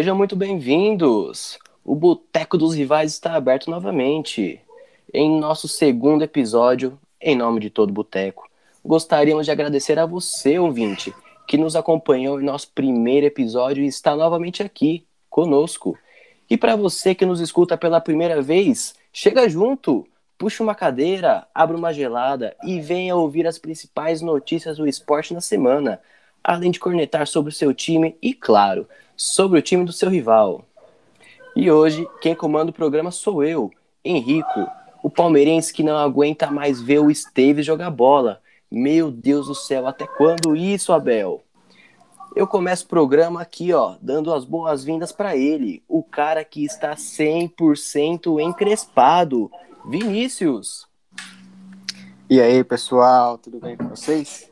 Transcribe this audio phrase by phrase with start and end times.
[0.00, 1.58] Sejam muito bem-vindos!
[1.84, 4.58] O Boteco dos Rivais está aberto novamente.
[5.12, 8.48] Em nosso segundo episódio, em nome de todo Boteco,
[8.82, 11.12] gostaríamos de agradecer a você, ouvinte,
[11.46, 15.98] que nos acompanhou em nosso primeiro episódio e está novamente aqui conosco.
[16.48, 20.08] E para você que nos escuta pela primeira vez, chega junto,
[20.38, 25.42] puxa uma cadeira, abra uma gelada e venha ouvir as principais notícias do esporte na
[25.42, 26.00] semana,
[26.42, 28.88] além de cornetar sobre o seu time e, claro,
[29.20, 30.64] sobre o time do seu rival.
[31.54, 33.70] E hoje, quem comanda o programa sou eu,
[34.02, 34.66] Henrico,
[35.02, 38.40] o palmeirense que não aguenta mais ver o Esteves jogar bola.
[38.70, 41.42] Meu Deus do céu, até quando isso, Abel?
[42.34, 46.94] Eu começo o programa aqui, ó, dando as boas-vindas para ele, o cara que está
[46.94, 49.50] 100% encrespado,
[49.84, 50.88] Vinícius.
[52.30, 54.49] E aí, pessoal, tudo bem com vocês?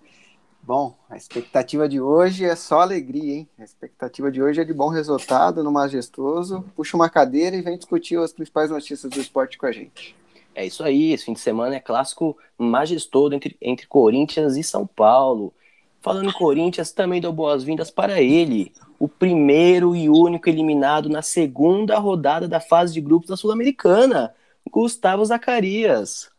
[0.69, 3.49] Bom, a expectativa de hoje é só alegria, hein?
[3.59, 6.63] A expectativa de hoje é de bom resultado no Majestoso.
[6.77, 10.15] Puxa uma cadeira e vem discutir as principais notícias do esporte com a gente.
[10.55, 14.87] É isso aí, esse fim de semana é clássico majestoso entre, entre Corinthians e São
[14.87, 15.55] Paulo.
[16.03, 21.99] Falando em Corinthians, também dou boas-vindas para ele, o primeiro e único eliminado na segunda
[21.99, 24.35] rodada da fase de grupos da Sul-Americana,
[24.71, 26.31] Gustavo Zacarias.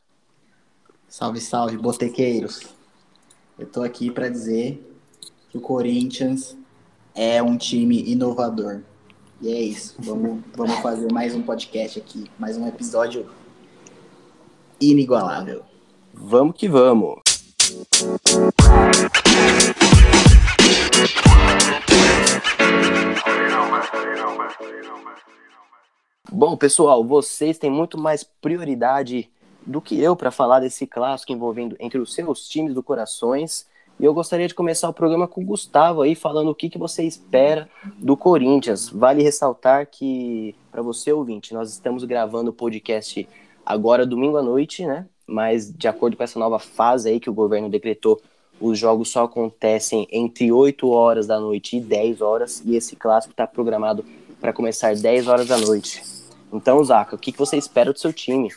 [1.07, 2.77] Salve, salve, botequeiros.
[3.59, 4.81] Eu tô aqui para dizer
[5.49, 6.57] que o Corinthians
[7.13, 8.79] é um time inovador.
[9.41, 9.97] E é isso.
[9.99, 13.29] Vamos, vamos fazer mais um podcast aqui, mais um episódio
[14.79, 15.63] inigualável.
[16.13, 17.19] Vamos que vamos.
[26.31, 29.29] Bom, pessoal, vocês têm muito mais prioridade
[29.69, 33.67] do que eu para falar desse clássico envolvendo entre os seus times do Corações.
[33.99, 36.77] E eu gostaria de começar o programa com o Gustavo aí, falando o que, que
[36.77, 38.89] você espera do Corinthians.
[38.89, 43.27] Vale ressaltar que, para você ouvinte, nós estamos gravando o podcast
[43.63, 45.05] agora domingo à noite, né?
[45.27, 48.19] Mas de acordo com essa nova fase aí que o governo decretou,
[48.59, 53.33] os jogos só acontecem entre 8 horas da noite e 10 horas, e esse clássico
[53.33, 54.03] está programado
[54.41, 56.01] para começar 10 horas da noite.
[56.51, 58.49] Então, Zaca, o que, que você espera do seu time?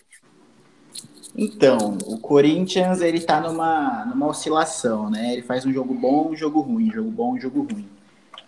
[1.36, 5.32] Então, o Corinthians ele tá numa, numa oscilação, né?
[5.32, 7.88] Ele faz um jogo bom, um jogo ruim, jogo bom, um jogo ruim.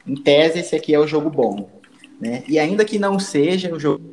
[0.06, 1.68] Em tese, esse aqui é o jogo bom,
[2.20, 2.44] né?
[2.46, 4.04] E ainda que não seja o jogo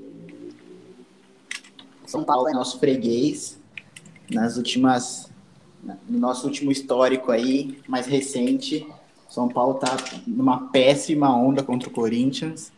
[2.06, 3.60] São Paulo é nosso freguês
[4.30, 5.30] nas últimas
[6.08, 8.88] no nosso último histórico aí, mais recente,
[9.28, 12.72] São Paulo tá numa péssima onda contra o Corinthians.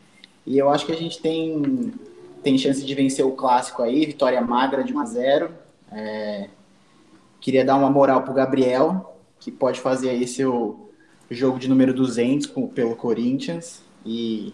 [0.47, 1.93] E eu acho que a gente tem
[2.41, 5.62] tem chance de vencer o clássico aí, vitória magra de 1 a 0
[5.93, 6.49] é,
[7.39, 10.89] queria dar uma moral pro Gabriel, que pode fazer aí seu
[11.29, 13.81] jogo de número 200 com, pelo Corinthians.
[14.05, 14.53] E,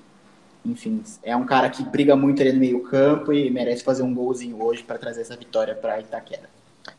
[0.66, 4.13] enfim, é um cara que briga muito ali no meio campo e merece fazer um
[4.13, 6.50] golzinho hoje para trazer essa vitória para Itaquera.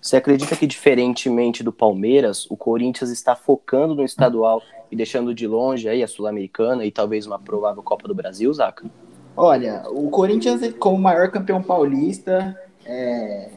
[0.01, 5.47] Você acredita que, diferentemente do Palmeiras, o Corinthians está focando no estadual e deixando de
[5.47, 8.89] longe aí a Sul-Americana e talvez uma provável Copa do Brasil, Zaca?
[9.37, 13.51] Olha, o Corinthians, como maior campeão paulista, é,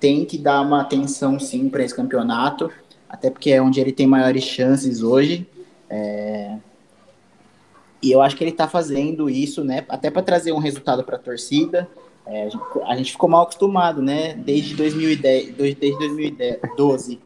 [0.00, 2.70] tem que dar uma atenção sim para esse campeonato,
[3.08, 5.46] até porque é onde ele tem maiores chances hoje.
[5.88, 6.56] É...
[8.00, 9.84] E eu acho que ele está fazendo isso, né?
[9.88, 11.88] Até para trazer um resultado para a torcida.
[12.26, 12.48] É,
[12.86, 14.34] a gente ficou mal acostumado, né?
[14.34, 17.18] Desde 2010, desde 2012,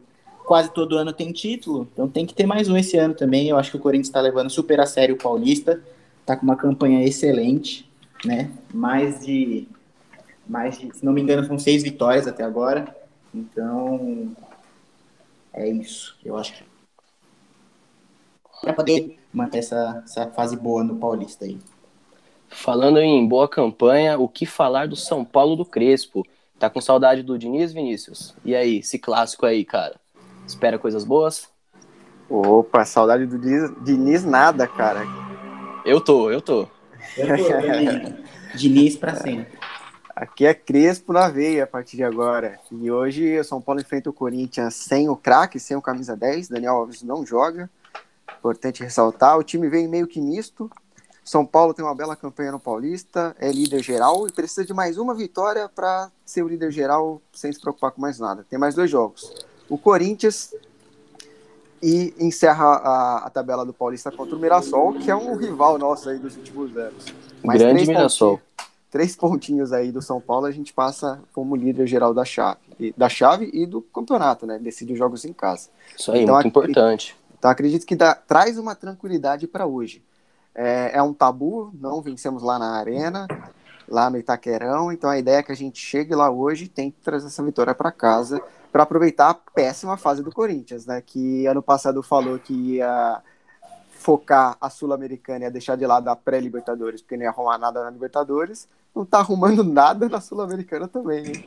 [0.45, 3.49] quase todo ano tem título, então tem que ter mais um esse ano também.
[3.49, 5.81] Eu acho que o Corinthians está levando super a sério o Paulista,
[6.21, 7.89] está com uma campanha excelente,
[8.23, 8.49] né?
[8.73, 9.67] Mais de
[10.53, 12.95] mais de, se não me engano, são seis vitórias até agora.
[13.33, 14.31] Então,
[15.51, 16.15] é isso.
[16.23, 16.63] Eu acho que
[18.61, 21.57] para poder manter essa, essa fase boa no Paulista aí.
[22.47, 26.23] Falando em boa campanha, o que falar do São Paulo do Crespo?
[26.59, 28.35] Tá com saudade do Diniz, Vinícius?
[28.45, 29.95] E aí, esse clássico aí, cara?
[30.45, 31.49] Espera coisas boas?
[32.29, 35.01] Opa, saudade do Diniz, Diniz nada, cara.
[35.83, 36.67] Eu tô, eu tô.
[37.17, 39.62] Eu tô Diniz pra sempre.
[40.15, 42.59] Aqui é Crespo na veia a partir de agora.
[42.71, 46.49] E hoje o São Paulo enfrenta o Corinthians sem o craque, sem o camisa 10.
[46.49, 47.67] Daniel Alves não joga.
[48.37, 49.37] Importante ressaltar.
[49.39, 50.69] O time vem meio que misto.
[51.25, 54.97] São Paulo tem uma bela campanha no Paulista, é líder geral e precisa de mais
[54.97, 58.45] uma vitória para ser o líder geral sem se preocupar com mais nada.
[58.47, 59.33] Tem mais dois jogos.
[59.69, 60.53] O Corinthians
[61.81, 66.09] e encerra a, a tabela do Paulista contra o Mirassol, que é um rival nosso
[66.09, 67.05] aí dos últimos anos.
[67.41, 68.37] Mais Grande Mirassol.
[68.37, 68.52] Pontinhos
[68.93, 73.09] três pontinhos aí do São Paulo, a gente passa como líder geral da chave, da
[73.09, 74.59] chave e do campeonato, né?
[74.59, 75.69] Decide os jogos em casa.
[75.97, 77.17] Isso aí, então, muito importante.
[77.39, 80.03] Então acredito que dá, traz uma tranquilidade para hoje.
[80.53, 83.27] É, é um tabu, não vencemos lá na arena,
[83.89, 86.97] lá no Itaquerão, então a ideia é que a gente chegue lá hoje e tente
[87.03, 88.39] trazer essa vitória para casa
[88.71, 91.01] para aproveitar a péssima fase do Corinthians, né?
[91.03, 93.23] Que ano passado falou que ia
[93.89, 97.83] focar a Sul-Americana e ia deixar de lado a pré-Libertadores, porque não ia arrumar nada
[97.83, 101.45] na Libertadores, não tá arrumando nada na Sul-Americana também, hein?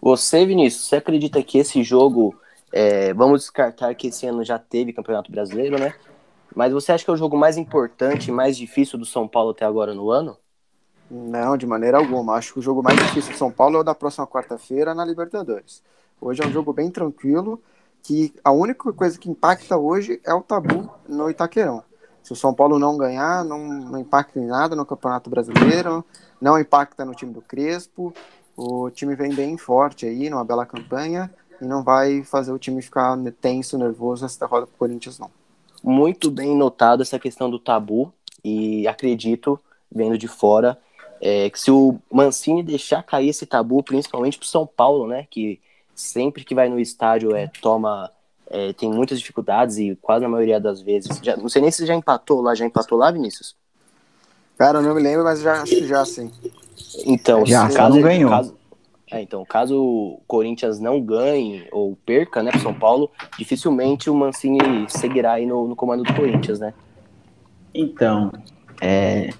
[0.00, 2.34] Você, Vinícius, você acredita que esse jogo,
[2.72, 5.94] é, vamos descartar que esse ano já teve Campeonato Brasileiro, né?
[6.54, 9.50] Mas você acha que é o jogo mais importante e mais difícil do São Paulo
[9.50, 10.36] até agora no ano?
[11.10, 12.34] Não, de maneira alguma.
[12.34, 15.04] Acho que o jogo mais difícil do São Paulo é o da próxima quarta-feira na
[15.04, 15.82] Libertadores.
[16.20, 17.60] Hoje é um jogo bem tranquilo,
[18.02, 21.84] que a única coisa que impacta hoje é o tabu no Itaquerão.
[22.22, 26.04] Se o São Paulo não ganhar, não, não impacta em nada no Campeonato Brasileiro,
[26.40, 28.14] não impacta no time do Crespo.
[28.56, 32.82] O time vem bem forte aí, numa bela campanha, e não vai fazer o time
[32.82, 35.30] ficar tenso, nervoso nessa derrota pro Corinthians, não.
[35.82, 38.12] Muito bem notado essa questão do tabu,
[38.44, 39.58] e acredito,
[39.90, 40.78] vendo de fora,
[41.20, 45.60] é, que se o Mancini deixar cair esse tabu, principalmente pro São Paulo, né, que
[45.94, 48.10] sempre que vai no estádio é, toma
[48.52, 51.18] é, tem muitas dificuldades e quase na maioria das vezes.
[51.22, 53.56] Já, não sei nem se já empatou lá, já empatou lá, Vinícius?
[54.58, 56.30] Cara, eu não me lembro, mas já acho que já sim.
[57.06, 58.30] Então, já, se caso, não ganhou.
[58.30, 58.54] Caso,
[59.10, 64.14] é, então, caso o Corinthians não ganhe ou perca, né, pro São Paulo, dificilmente o
[64.14, 64.58] Mancini
[64.88, 66.74] seguirá aí no, no comando do Corinthians, né?
[67.74, 68.30] Então,
[68.82, 69.30] é,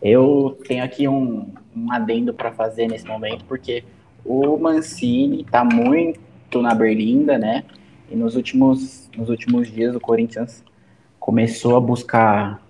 [0.00, 1.46] eu tenho aqui um,
[1.76, 3.84] um adendo para fazer nesse momento, porque
[4.24, 7.64] o Mancini está muito na berlinda, né?
[8.12, 10.62] E nos últimos, nos últimos dias o Corinthians
[11.18, 12.60] começou a buscar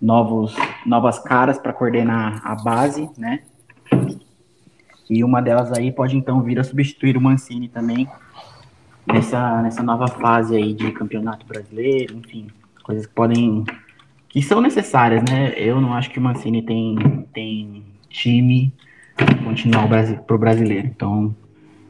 [0.00, 0.54] novos,
[0.86, 3.42] novas caras para coordenar a base, né?
[5.10, 8.08] E uma delas aí pode então vir a substituir o Mancini também
[9.04, 12.46] nessa, nessa nova fase aí de campeonato brasileiro, enfim,
[12.84, 13.64] coisas que podem
[14.28, 15.52] que são necessárias, né?
[15.56, 18.72] Eu não acho que o Mancini tem, tem time
[19.42, 20.86] continuar para o brasileiro.
[20.86, 21.34] Então,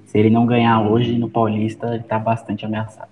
[0.07, 3.11] se ele não ganhar hoje no Paulista, ele está bastante ameaçado.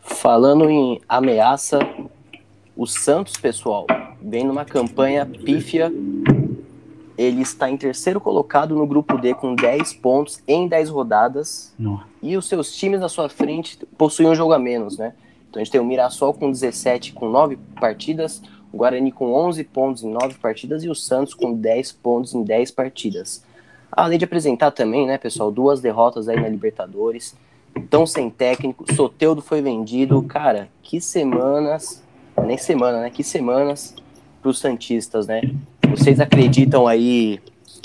[0.00, 1.78] Falando em ameaça,
[2.76, 3.86] o Santos, pessoal,
[4.22, 5.92] vem numa campanha pífia.
[7.18, 11.74] Ele está em terceiro colocado no grupo D com 10 pontos em 10 rodadas.
[11.78, 12.00] Não.
[12.22, 15.12] E os seus times na sua frente possuem um jogo a menos, né?
[15.48, 18.40] Então a gente tem o Mirassol com 17 com 9 partidas,
[18.72, 22.44] o Guarani com 11 pontos em 9 partidas e o Santos com 10 pontos em
[22.44, 23.44] 10 partidas.
[23.92, 27.34] Além de apresentar também, né, pessoal, duas derrotas aí na Libertadores,
[27.88, 32.02] tão sem técnico, Soteudo foi vendido, cara, que semanas,
[32.44, 33.94] nem semana, né, que semanas
[34.40, 35.42] para os Santistas, né?
[35.90, 37.40] Vocês acreditam aí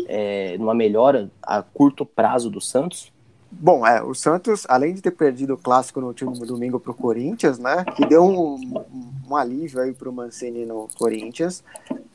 [0.07, 3.11] é, numa melhora a curto prazo do Santos?
[3.51, 6.95] Bom, é, o Santos, além de ter perdido o clássico no último domingo para o
[6.95, 8.83] Corinthians, né, que deu um,
[9.29, 11.63] um alívio aí para o Mancini no Corinthians,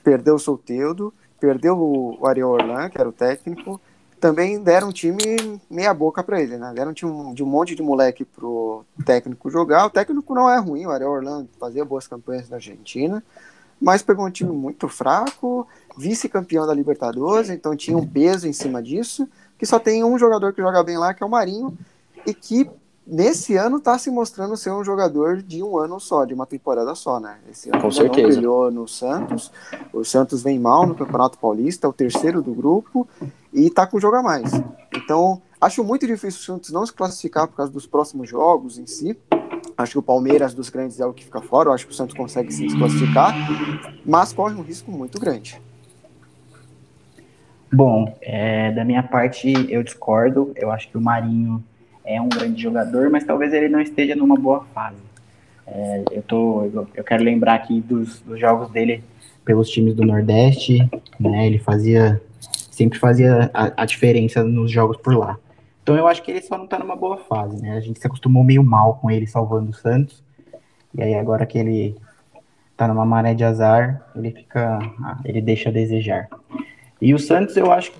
[0.02, 3.80] perdeu o Solteudo, perdeu o Ariel Orlan, que era o técnico,
[4.20, 5.24] também deram um time
[5.68, 9.50] meia boca para ele, né, deram um time de um monte de moleque pro técnico
[9.50, 13.24] jogar, o técnico não é ruim, o Ariel Orlan fazia boas campanhas na Argentina,
[13.80, 15.66] mas pegou um time muito fraco,
[15.96, 19.26] vice-campeão da Libertadores, então tinha um peso em cima disso,
[19.56, 21.76] que só tem um jogador que joga bem lá, que é o Marinho,
[22.26, 22.70] e que
[23.10, 26.94] nesse ano está se mostrando ser um jogador de um ano só, de uma temporada
[26.94, 27.38] só, né?
[27.50, 28.22] Esse ano Com certeza.
[28.22, 29.50] não brilhou no Santos,
[29.92, 33.08] o Santos vem mal no Campeonato Paulista, é o terceiro do grupo,
[33.52, 34.52] e está com jogo a mais.
[34.96, 38.86] Então, acho muito difícil o Santos não se classificar por causa dos próximos jogos em
[38.86, 39.18] si,
[39.80, 41.70] Acho que o Palmeiras dos grandes é o que fica fora.
[41.70, 43.34] Eu acho que o Santos consegue se classificar,
[44.04, 45.60] mas corre um risco muito grande.
[47.72, 50.52] Bom, é, da minha parte eu discordo.
[50.54, 51.64] Eu acho que o Marinho
[52.14, 54.96] é um grande jogador, mas talvez ele não esteja numa boa fase.
[55.66, 56.64] É, eu, tô,
[56.94, 59.04] eu, quero lembrar aqui dos, dos, jogos dele
[59.44, 60.78] pelos times do Nordeste,
[61.18, 61.46] né?
[61.46, 62.20] Ele fazia
[62.70, 65.38] sempre fazia a, a, diferença nos jogos por lá.
[65.82, 67.76] Então eu acho que ele só não tá numa boa fase, né?
[67.76, 70.24] A gente se acostumou meio mal com ele salvando o Santos.
[70.94, 71.96] E aí agora que ele
[72.76, 74.78] tá numa maré de azar, ele fica,
[75.24, 76.28] ele deixa a desejar.
[77.00, 77.98] E o Santos, eu acho que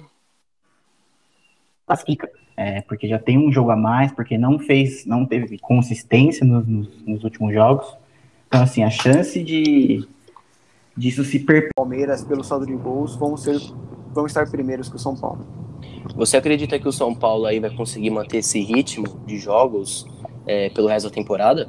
[1.87, 2.40] classifica.
[2.63, 6.67] É, porque já tem um jogo a mais, porque não fez, não teve consistência nos,
[6.67, 7.97] nos, nos últimos jogos.
[8.47, 10.07] Então, assim, a chance de
[10.95, 11.73] disso se perpetuar.
[11.75, 13.59] Palmeiras, pelo saldo de gols, vão, ser,
[14.13, 15.47] vão estar primeiros que o São Paulo.
[16.15, 20.07] Você acredita que o São Paulo aí vai conseguir manter esse ritmo de jogos
[20.47, 21.67] é, pelo resto da temporada?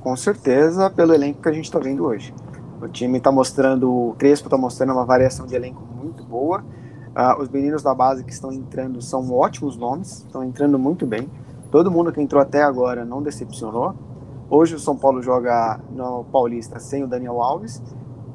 [0.00, 2.34] Com certeza, pelo elenco que a gente está vendo hoje.
[2.82, 6.64] O time está mostrando, o Crespo está mostrando uma variação de elenco muito boa.
[7.14, 11.30] Uh, os meninos da base que estão entrando são ótimos nomes, estão entrando muito bem.
[11.70, 13.94] Todo mundo que entrou até agora não decepcionou.
[14.50, 17.80] Hoje o São Paulo joga no Paulista sem o Daniel Alves,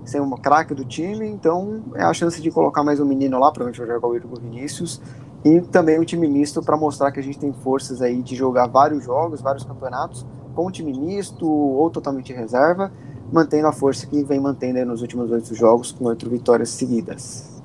[0.05, 3.51] sem uma craque do time, então é a chance de colocar mais um menino lá,
[3.51, 5.01] provavelmente vai jogar o Igor Vinícius,
[5.43, 8.67] e também um time misto para mostrar que a gente tem forças aí de jogar
[8.67, 12.91] vários jogos, vários campeonatos, com um time misto ou totalmente reserva,
[13.31, 17.58] mantendo a força que vem mantendo nos últimos oito jogos, com oito vitórias seguidas.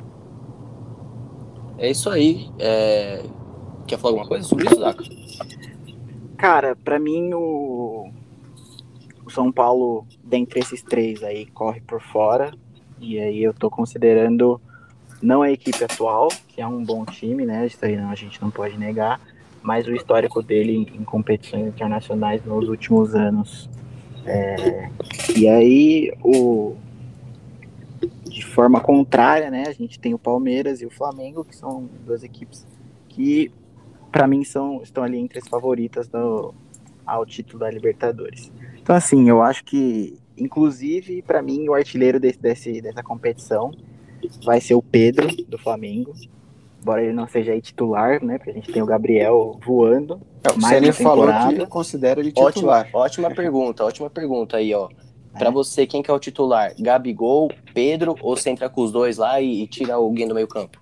[1.78, 2.50] É isso aí.
[2.58, 3.22] É...
[3.86, 5.04] Quer falar alguma coisa sobre isso, Zaca?
[6.36, 8.10] Cara, para mim o...
[9.24, 12.52] o São Paulo, dentre esses três aí, corre por fora.
[13.00, 14.60] E aí eu tô considerando
[15.20, 17.66] não a equipe atual, que é um bom time, né?
[17.66, 19.20] Isso aí a gente não pode negar,
[19.62, 23.68] mas o histórico dele em, competições internacionais nos últimos anos.
[24.26, 24.90] É,
[25.36, 26.76] e aí, o,
[28.34, 29.64] de forma contrária, né?
[29.68, 32.66] A gente tem o Palmeiras e o Flamengo, que são duas equipes
[33.08, 33.52] que,
[34.10, 36.52] para mim, são, estão ali entre as favoritas do,
[37.06, 38.52] ao título da Libertadores.
[38.82, 43.70] Então, assim, eu acho que, inclusive, para mim, o artilheiro desse, desse, dessa competição
[44.44, 46.12] vai ser o Pedro, do Flamengo.
[46.82, 48.36] Embora ele não seja aí titular, né?
[48.36, 50.20] Porque a gente tem o Gabriel voando.
[50.42, 52.88] É, o Ceni falou que considera ele titular.
[52.92, 54.88] Ótima, ótima pergunta, ótima pergunta aí, ó.
[55.38, 55.52] Pra é.
[55.52, 56.74] você, quem que é o titular?
[56.78, 60.48] Gabigol, Pedro, ou você entra com os dois lá e, e tira alguém do meio
[60.48, 60.80] campo?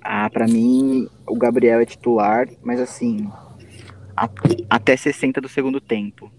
[0.00, 3.28] Ah, pra mim, o Gabriel é titular, mas assim,
[4.16, 4.28] a,
[4.70, 6.30] até 60 do segundo tempo.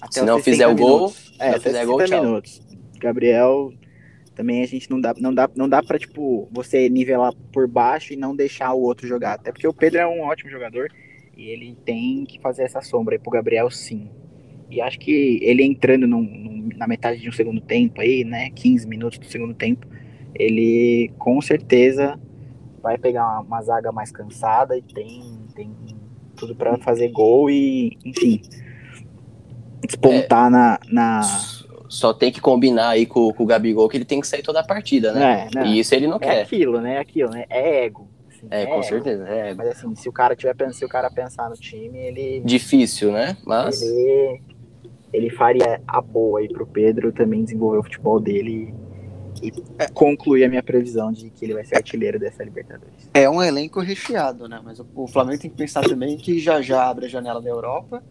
[0.00, 2.22] Até Se não fizer o gol, é, não fizer gol, tchau.
[2.22, 2.60] minutos.
[2.98, 3.72] Gabriel
[4.34, 8.12] também a gente não dá, não dá, não dá para tipo você nivelar por baixo
[8.12, 10.90] e não deixar o outro jogar, até porque o Pedro é um ótimo jogador
[11.36, 14.10] e ele tem que fazer essa sombra aí pro Gabriel sim.
[14.70, 18.50] E acho que ele entrando num, num, na metade de um segundo tempo aí, né,
[18.50, 19.86] 15 minutos do segundo tempo,
[20.34, 22.18] ele com certeza
[22.82, 25.70] vai pegar uma, uma zaga mais cansada e tem, tem
[26.36, 28.40] tudo para fazer gol e, enfim,
[29.82, 31.20] despontar é, na, na
[31.88, 34.60] só tem que combinar aí com, com, o Gabigol que ele tem que sair toda
[34.60, 35.48] a partida, né?
[35.56, 36.36] É, e isso ele não é quer.
[36.36, 36.94] É aquilo, né?
[36.94, 37.44] É aquilo, né?
[37.50, 38.08] É ego.
[38.48, 39.52] É, é, com certeza, é.
[39.52, 42.40] Mas assim, se o cara tiver se o cara pensar no time, ele.
[42.44, 43.36] Difícil, né?
[43.44, 43.82] Mas.
[43.82, 44.40] Ele,
[45.12, 48.74] ele faria a boa aí pro Pedro também desenvolver o futebol dele
[49.42, 49.52] e
[49.94, 53.08] concluir a minha previsão de que ele vai ser artilheiro dessa Libertadores.
[53.14, 54.60] É um elenco recheado, né?
[54.62, 58.02] Mas o Flamengo tem que pensar também que já já abre a janela da Europa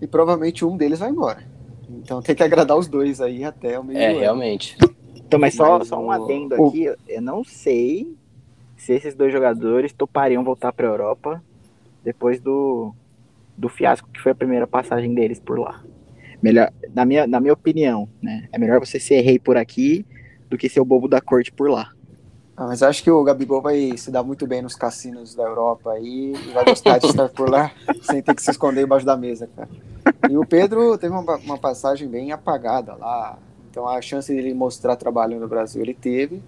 [0.00, 1.42] e provavelmente um deles vai embora.
[1.88, 4.76] Então tem que agradar os dois aí até o meio É, realmente.
[5.14, 6.68] Então, mas só, mas só um adendo o...
[6.68, 8.16] aqui, eu não sei
[8.76, 11.42] se esses dois jogadores topariam voltar para a Europa
[12.02, 12.94] depois do,
[13.56, 15.84] do fiasco que foi a primeira passagem deles por lá.
[16.42, 18.48] Melhor, na minha, na minha opinião, né?
[18.52, 20.04] É melhor você ser rei por aqui
[20.48, 21.92] do que ser o bobo da corte por lá.
[22.56, 25.92] Ah, mas acho que o Gabigol vai se dar muito bem nos cassinos da Europa
[25.92, 29.16] aí e vai gostar de estar por lá sem ter que se esconder embaixo da
[29.16, 29.68] mesa, cara.
[30.28, 33.38] E o Pedro teve uma, uma passagem bem apagada lá,
[33.70, 36.42] então a chance dele mostrar trabalho no Brasil ele teve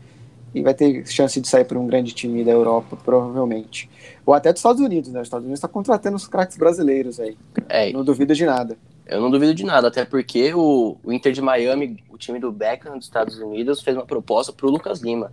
[0.55, 3.89] e vai ter chance de sair para um grande time da Europa, provavelmente.
[4.27, 5.21] Ou até dos Estados Unidos, né?
[5.21, 7.39] Os Estados Unidos está contratando os craques brasileiros aí.
[7.69, 8.77] É, não duvido de nada.
[9.07, 12.53] Eu não duvido de nada, até porque o, o Inter de Miami, o time do
[12.53, 15.33] Beckham dos Estados Unidos, fez uma proposta para o Lucas Lima.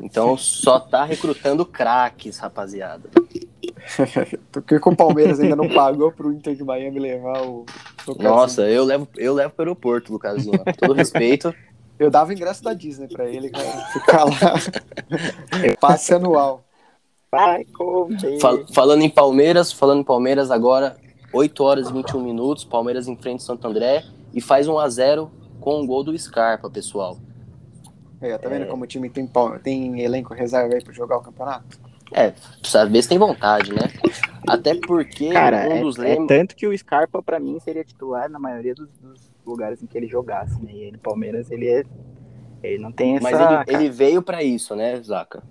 [0.00, 3.10] Então só tá recrutando craques, rapaziada.
[4.52, 7.64] Porque com o Palmeiras ainda não pagou pro Inter de Miami levar o.
[8.18, 10.58] Nossa, eu levo, eu levo pro aeroporto, Lucasinho.
[10.58, 11.54] Com todo respeito.
[11.98, 13.86] Eu dava ingresso da Disney pra ele, cara.
[13.92, 14.54] Ficar lá.
[15.80, 16.64] Passe anual.
[17.28, 17.66] Vai.
[18.40, 20.96] Fal falando em Palmeiras, falando em Palmeiras agora,
[21.32, 25.30] 8 horas e 21 minutos, Palmeiras enfrenta Santo André e faz 1 a 0
[25.60, 27.18] com um gol do Scarpa, pessoal.
[28.20, 28.66] É, tá vendo é...
[28.66, 29.30] como o time tem,
[29.62, 31.78] tem elenco reserva aí pra jogar o campeonato?
[32.12, 33.82] É, precisa ver se tem vontade, né?
[34.46, 38.30] Até porque Cara, um dos é, é tanto que o Scarpa para mim seria titular
[38.30, 40.72] na maioria dos, dos, lugares em que ele jogasse, né?
[40.72, 41.84] E ele, Palmeiras, ele é
[42.62, 45.42] ele não tem essa Mas ele, ele veio para isso, né, Zaca?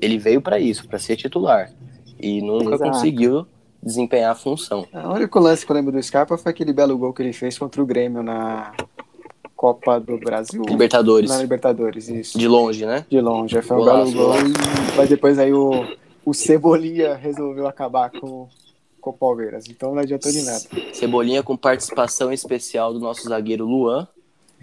[0.00, 1.70] Ele veio para isso, para ser titular.
[2.18, 2.90] E nunca Exato.
[2.90, 3.46] conseguiu
[3.86, 4.84] desempenhar a função.
[4.92, 7.56] O único lance que eu lembro do Scarpa foi aquele belo gol que ele fez
[7.56, 8.74] contra o Grêmio na
[9.54, 10.64] Copa do Brasil.
[10.68, 11.30] Libertadores.
[11.30, 12.36] Na Libertadores, isso.
[12.36, 13.06] De longe, né?
[13.08, 13.62] De longe.
[13.62, 14.32] Foi um belo gol.
[14.96, 15.86] Mas depois aí o,
[16.24, 18.48] o Cebolinha resolveu acabar com,
[19.00, 19.66] com o Palmeiras.
[19.70, 20.64] Então não adiantou de nada.
[20.92, 24.08] Cebolinha com participação especial do nosso zagueiro Luan,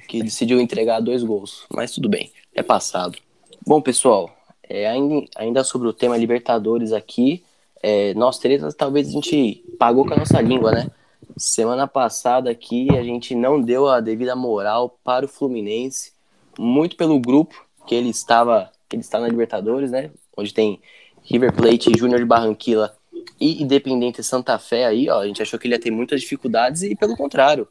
[0.10, 1.66] que decidiu entregar dois gols.
[1.74, 3.18] Mas tudo bem, é passado.
[3.66, 4.30] Bom, pessoal,
[4.70, 7.42] é, ainda, ainda sobre o tema Libertadores aqui,
[7.84, 10.90] é, nós três talvez a gente pagou com a nossa língua, né?
[11.36, 16.14] Semana passada aqui a gente não deu a devida moral para o Fluminense,
[16.58, 20.12] muito pelo grupo que ele estava, ele está na Libertadores, né?
[20.38, 20.80] Onde tem
[21.24, 22.96] River Plate Júnior de Barranquilla
[23.40, 26.84] E Independente Santa Fé aí, ó, a gente achou que ele ia ter muitas dificuldades
[26.84, 27.68] e pelo contrário.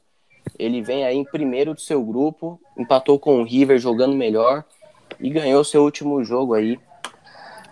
[0.58, 4.64] Ele vem aí em primeiro do seu grupo, empatou com o River jogando melhor
[5.18, 6.78] e ganhou seu último jogo aí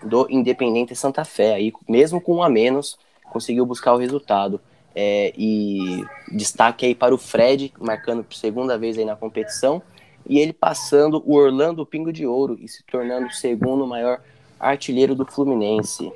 [0.02, 2.98] do Independente Santa Fé aí, mesmo com um a menos,
[3.30, 4.60] conseguiu buscar o resultado.
[4.94, 9.80] É, e destaque aí para o Fred, marcando por segunda vez aí na competição,
[10.26, 14.20] e ele passando o Orlando Pingo de Ouro e se tornando o segundo maior
[14.58, 16.12] artilheiro do Fluminense.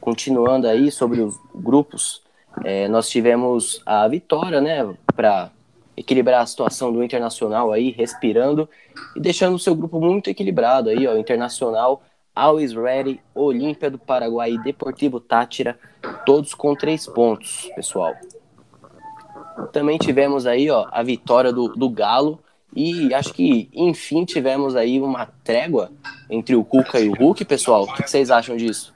[0.00, 2.22] Continuando aí sobre os grupos,
[2.64, 5.50] é, nós tivemos a vitória, né, para
[5.96, 8.68] equilibrar a situação do Internacional aí, respirando
[9.14, 12.02] e deixando o seu grupo muito equilibrado aí, ó, Internacional,
[12.34, 15.78] Always Ready, Olímpia do Paraguai e Deportivo Tátira,
[16.24, 18.14] todos com três pontos, pessoal.
[19.72, 22.40] Também tivemos aí, ó, a vitória do, do Galo
[22.74, 25.90] e acho que, enfim, tivemos aí uma trégua
[26.28, 27.84] entre o Cuca e o Hulk, pessoal.
[27.84, 28.94] O que, vocês acham disso?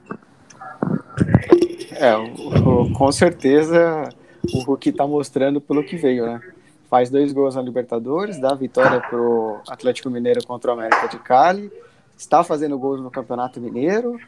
[1.91, 4.09] É, o, o, com certeza
[4.53, 6.41] o Hulk está mostrando pelo que veio, né?
[6.89, 11.71] Faz dois gols na Libertadores, dá vitória pro Atlético Mineiro contra o América de Cali,
[12.17, 14.19] está fazendo gols no Campeonato Mineiro,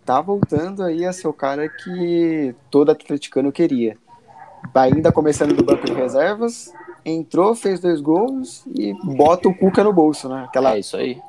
[0.00, 3.96] está voltando aí a ser o cara que todo atleticano queria.
[4.74, 6.72] Ainda começando do banco de reservas,
[7.04, 10.44] entrou, fez dois gols e bota o Cuca no bolso, né?
[10.48, 10.74] Aquela...
[10.74, 11.20] É isso aí.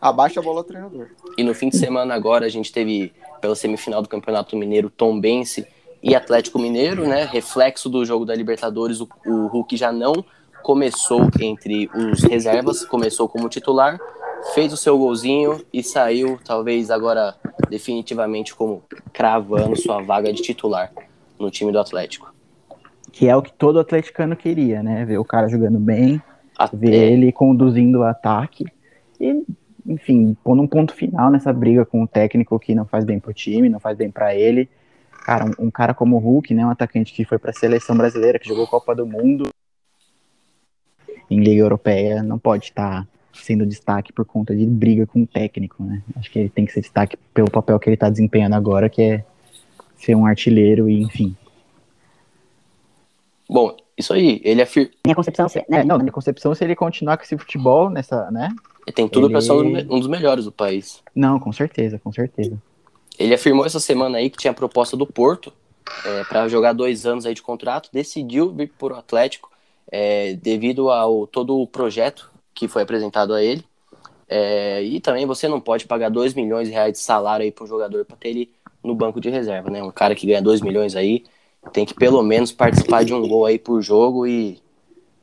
[0.00, 1.08] Abaixa a bola ao treinador.
[1.36, 5.20] E no fim de semana agora a gente teve pela semifinal do Campeonato Mineiro Tom
[5.20, 5.66] Bense
[6.02, 7.24] e Atlético Mineiro, né?
[7.24, 10.24] Reflexo do jogo da Libertadores, o, o Hulk já não
[10.62, 13.98] começou entre os reservas, começou como titular,
[14.54, 17.34] fez o seu golzinho e saiu, talvez agora
[17.68, 20.92] definitivamente como cravando sua vaga de titular
[21.38, 22.32] no time do Atlético.
[23.12, 25.04] Que é o que todo atleticano queria, né?
[25.04, 26.22] Ver o cara jogando bem,
[26.56, 26.76] Até...
[26.76, 28.66] ver ele conduzindo o ataque
[29.20, 29.42] e
[29.86, 33.32] enfim, pondo um ponto final nessa briga com o técnico que não faz bem pro
[33.32, 34.68] time, não faz bem para ele.
[35.24, 37.96] Cara, um, um, cara como o Hulk, né, um atacante que foi para a seleção
[37.96, 39.48] brasileira, que jogou Copa do Mundo
[41.30, 45.82] em Liga Europeia, não pode estar sendo destaque por conta de briga com o técnico,
[45.82, 46.02] né?
[46.16, 49.02] Acho que ele tem que ser destaque pelo papel que ele está desempenhando agora, que
[49.02, 49.24] é
[49.96, 51.36] ser um artilheiro e, enfim.
[53.48, 54.90] Bom, isso aí, ele afirma.
[55.04, 55.84] Minha concepção, né?
[55.84, 58.54] Não, minha concepção, se ele continuar com esse futebol nessa, né?
[58.86, 59.32] Ele tem tudo ele...
[59.32, 61.02] para ser um dos melhores do país.
[61.14, 62.56] Não, com certeza, com certeza.
[63.18, 65.52] Ele afirmou essa semana aí que tinha a proposta do Porto
[66.04, 69.50] é, para jogar dois anos aí de contrato, decidiu vir para o Atlético
[69.90, 73.64] é, devido ao todo o projeto que foi apresentado a ele.
[74.28, 77.64] É, e também você não pode pagar 2 milhões de reais de salário aí para
[77.64, 78.50] um jogador para ter ele
[78.84, 79.82] no banco de reserva, né?
[79.82, 81.24] Um cara que ganha 2 milhões aí
[81.72, 84.60] tem que pelo menos participar de um gol aí por jogo e,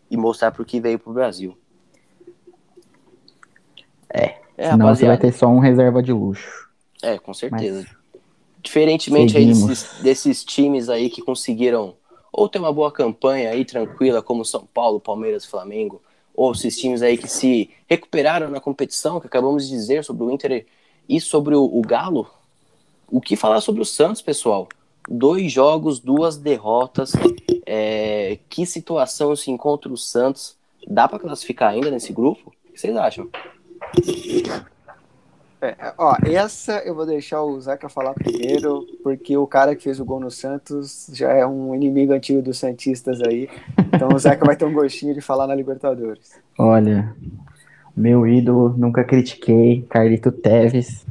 [0.09, 1.57] e mostrar para o que veio para o Brasil.
[4.09, 4.35] É.
[4.57, 6.69] é Senão você vai ter só um reserva de luxo.
[7.01, 7.85] É, com certeza.
[7.87, 8.05] Mas...
[8.61, 11.95] Diferentemente desses, desses, times aí que conseguiram
[12.37, 16.01] ou ter uma boa campanha aí tranquila, como São Paulo, Palmeiras, Flamengo,
[16.33, 20.31] ou esses times aí que se recuperaram na competição, que acabamos de dizer sobre o
[20.31, 20.65] Inter
[21.07, 22.29] e sobre o, o Galo.
[23.09, 24.67] O que falar sobre o Santos, pessoal?
[25.07, 27.13] Dois jogos, duas derrotas.
[27.65, 28.37] É...
[28.49, 30.57] que situação se encontra o Santos?
[30.85, 32.53] Dá para classificar ainda nesse grupo?
[32.67, 33.29] O que vocês acham?
[35.61, 39.99] É, ó, essa eu vou deixar o Zeca falar primeiro, porque o cara que fez
[39.99, 43.49] o gol no Santos já é um inimigo antigo dos Santistas aí.
[43.93, 46.39] Então o Zeca vai ter um gostinho de falar na Libertadores.
[46.57, 47.15] Olha,
[47.95, 51.05] meu ídolo, nunca critiquei, Carlito Teves.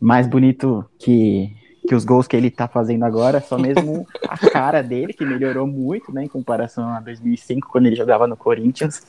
[0.00, 1.52] Mais bonito que,
[1.88, 5.66] que os gols que ele tá fazendo agora, só mesmo a cara dele, que melhorou
[5.66, 9.02] muito, né, em comparação a 2005, quando ele jogava no Corinthians.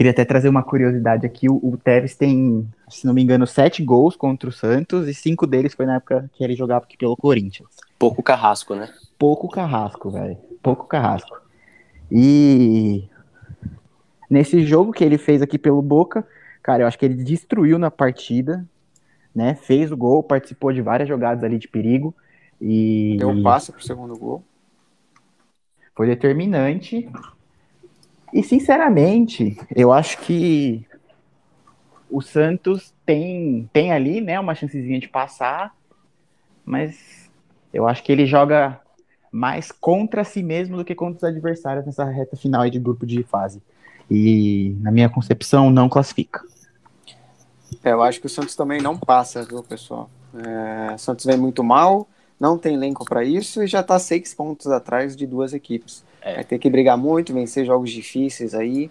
[0.00, 1.46] Queria até trazer uma curiosidade aqui.
[1.46, 5.46] O, o Tevez tem, se não me engano, sete gols contra o Santos e cinco
[5.46, 7.68] deles foi na época que ele jogava aqui pelo Corinthians.
[7.98, 8.88] Pouco carrasco, né?
[9.18, 10.38] Pouco carrasco, velho.
[10.62, 11.38] Pouco carrasco.
[12.10, 13.10] E
[14.30, 16.26] nesse jogo que ele fez aqui pelo Boca,
[16.62, 18.66] cara, eu acho que ele destruiu na partida,
[19.34, 19.54] né?
[19.54, 22.14] Fez o gol, participou de várias jogadas ali de perigo
[22.58, 24.42] e deu um passe pro segundo gol.
[25.94, 27.06] Foi determinante
[28.32, 30.86] e sinceramente, eu acho que
[32.10, 35.74] o Santos tem, tem ali, né, uma chancezinha de passar,
[36.64, 37.30] mas
[37.72, 38.80] eu acho que ele joga
[39.30, 43.22] mais contra si mesmo do que contra os adversários nessa reta final de grupo de
[43.22, 43.62] fase.
[44.10, 46.42] E, na minha concepção, não classifica.
[47.84, 50.10] É, eu acho que o Santos também não passa, viu, pessoal?
[50.34, 54.66] É, Santos vem muito mal, não tem elenco para isso e já está seis pontos
[54.66, 56.04] atrás de duas equipes.
[56.22, 56.36] É.
[56.36, 58.90] Vai ter que brigar muito, vencer jogos difíceis aí.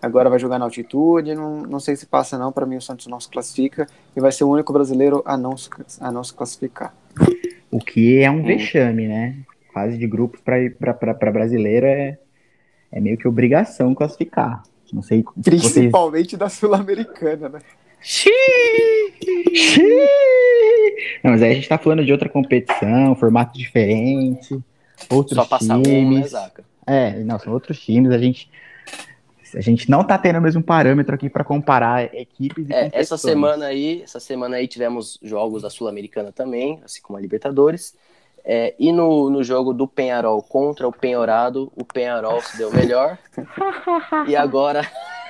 [0.00, 1.34] Agora vai jogar na altitude.
[1.34, 2.52] Não, não sei se passa, não.
[2.52, 5.54] Para mim, o Santos não se classifica e vai ser o único brasileiro a não,
[6.00, 6.94] a não se classificar.
[7.70, 8.44] O que é um hum.
[8.44, 9.36] vexame, né?
[9.72, 12.18] Fase de grupos para brasileira é,
[12.92, 14.62] é meio que obrigação classificar.
[14.92, 15.24] Não sei.
[15.42, 16.38] Principalmente vocês...
[16.38, 17.58] da Sul-Americana, né?
[18.00, 18.32] Xiii!
[19.54, 19.88] Xiii!
[21.24, 24.62] Não, mas aí a gente tá falando de outra competição, formato diferente,
[25.10, 26.32] outros Só passar times.
[26.32, 26.50] Um, né,
[26.86, 28.50] É, não, são outros times, a gente
[29.56, 33.66] a gente não tá tendo o mesmo parâmetro aqui para comparar equipes é, essa semana
[33.66, 37.94] aí, essa semana aí tivemos jogos da Sul-Americana também, assim como a Libertadores.
[38.44, 43.16] É, e no, no jogo do Penharol contra o Penhorado, o Penharol se deu melhor.
[44.28, 44.86] e agora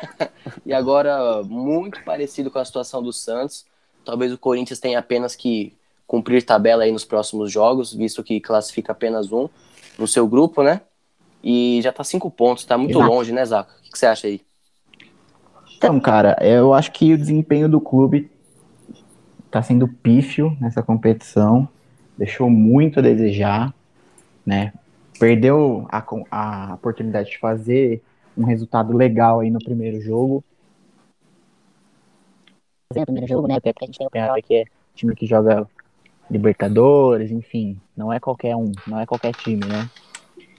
[0.67, 3.67] e agora muito parecido com a situação do Santos.
[4.05, 5.73] Talvez o Corinthians tenha apenas que
[6.15, 9.49] cumprir tabela aí nos próximos jogos, visto que classifica apenas um
[9.99, 10.81] no seu grupo, né?
[11.43, 13.13] E já tá cinco pontos, tá muito Exato.
[13.13, 13.73] longe, né, Zaca?
[13.81, 14.41] O que você acha aí?
[15.77, 18.31] Então, cara, eu acho que o desempenho do clube
[19.51, 21.69] tá sendo pífio nessa competição,
[22.17, 23.75] deixou muito a desejar,
[24.47, 24.73] né?
[25.19, 28.01] Perdeu a, a oportunidade de fazer
[28.39, 30.45] um resultado legal aí no primeiro jogo.
[32.95, 33.59] No primeiro jogo, né?
[33.59, 35.69] Porque a gente tem o Penharol que é time que joga
[36.31, 39.89] Libertadores, enfim, não é qualquer um, não é qualquer time, né?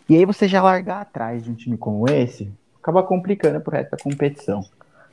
[0.07, 3.91] E aí você já largar atrás de um time como esse, acaba complicando pro resto
[3.91, 4.63] da competição.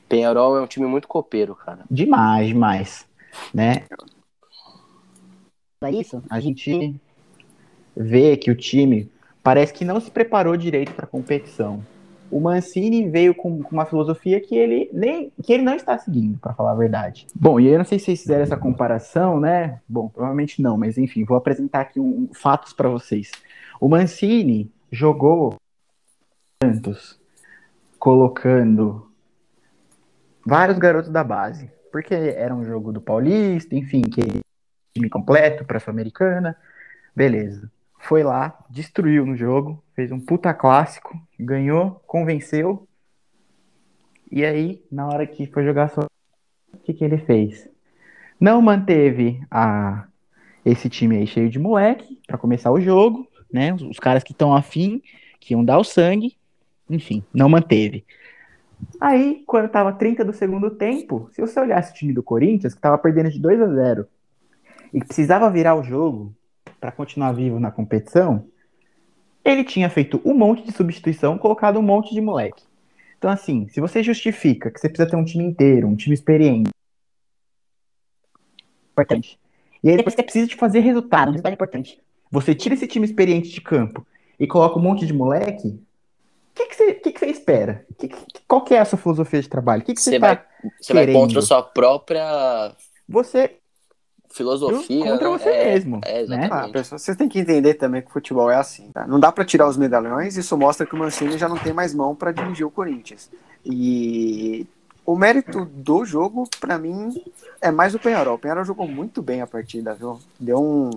[0.07, 1.79] Penharol é um time muito copeiro, cara.
[1.89, 3.07] Demais, demais,
[3.53, 3.85] né?
[5.79, 6.95] Para isso, a gente
[7.95, 9.11] vê que o time
[9.41, 11.83] parece que não se preparou direito para a competição.
[12.33, 16.53] O Mancini veio com, uma filosofia que ele nem que ele não está seguindo, para
[16.53, 17.27] falar a verdade.
[17.35, 19.79] Bom, e eu não sei se vocês fizeram essa comparação, né?
[19.87, 23.29] Bom, provavelmente não, mas enfim, vou apresentar aqui um, fatos para vocês.
[23.79, 25.55] O Mancini jogou
[26.63, 27.19] Santos
[27.99, 29.07] colocando
[30.45, 34.21] vários garotos da base, porque era um jogo do Paulista, enfim, que
[34.93, 36.57] time completo para a Sul-Americana,
[37.15, 37.71] beleza.
[38.03, 42.85] Foi lá, destruiu no jogo, fez um puta clássico, ganhou, convenceu.
[44.29, 46.01] E aí, na hora que foi jogar só,
[46.73, 47.69] o que, que ele fez?
[48.37, 50.05] Não manteve a
[50.65, 53.73] esse time aí cheio de moleque para começar o jogo, né?
[53.73, 55.01] Os, os caras que estão afim,
[55.39, 56.35] que iam dar o sangue,
[56.89, 58.05] enfim, não manteve.
[58.99, 62.81] Aí, quando tava 30 do segundo tempo, se você olhasse o time do Corinthians, que
[62.81, 64.07] tava perdendo de 2 a 0
[64.93, 66.35] e precisava virar o jogo
[66.79, 68.45] para continuar vivo na competição,
[69.43, 72.63] ele tinha feito um monte de substituição, colocado um monte de moleque.
[73.17, 76.69] Então, assim, se você justifica que você precisa ter um time inteiro, um time experiente,
[78.91, 79.39] importante.
[79.83, 82.01] E aí depois você precisa de fazer resultado, um resultado importante.
[82.31, 84.05] Você tira esse time experiente de campo
[84.39, 87.85] e coloca um monte de moleque, o que, que, você, que, que você espera?
[87.97, 89.81] Que, que, qual que é a sua filosofia de trabalho?
[89.81, 90.45] O que, que você, você vai, tá
[90.79, 92.75] Você vai contra a sua própria...
[93.09, 93.57] Você...
[94.33, 95.37] Filosofia, Contra né?
[95.37, 96.01] você é, mesmo.
[96.03, 96.49] É, né?
[96.51, 98.89] ah, pessoal, vocês têm que entender também que o futebol é assim.
[98.91, 99.05] Tá?
[99.05, 101.93] Não dá para tirar os medalhões, isso mostra que o Mancini já não tem mais
[101.93, 103.29] mão para dirigir o Corinthians.
[103.63, 104.65] E
[105.05, 107.23] o mérito do jogo, para mim,
[107.61, 108.33] é mais o Penharol.
[108.33, 110.19] O Penharol jogou muito bem a partida, viu?
[110.39, 110.89] Deu um,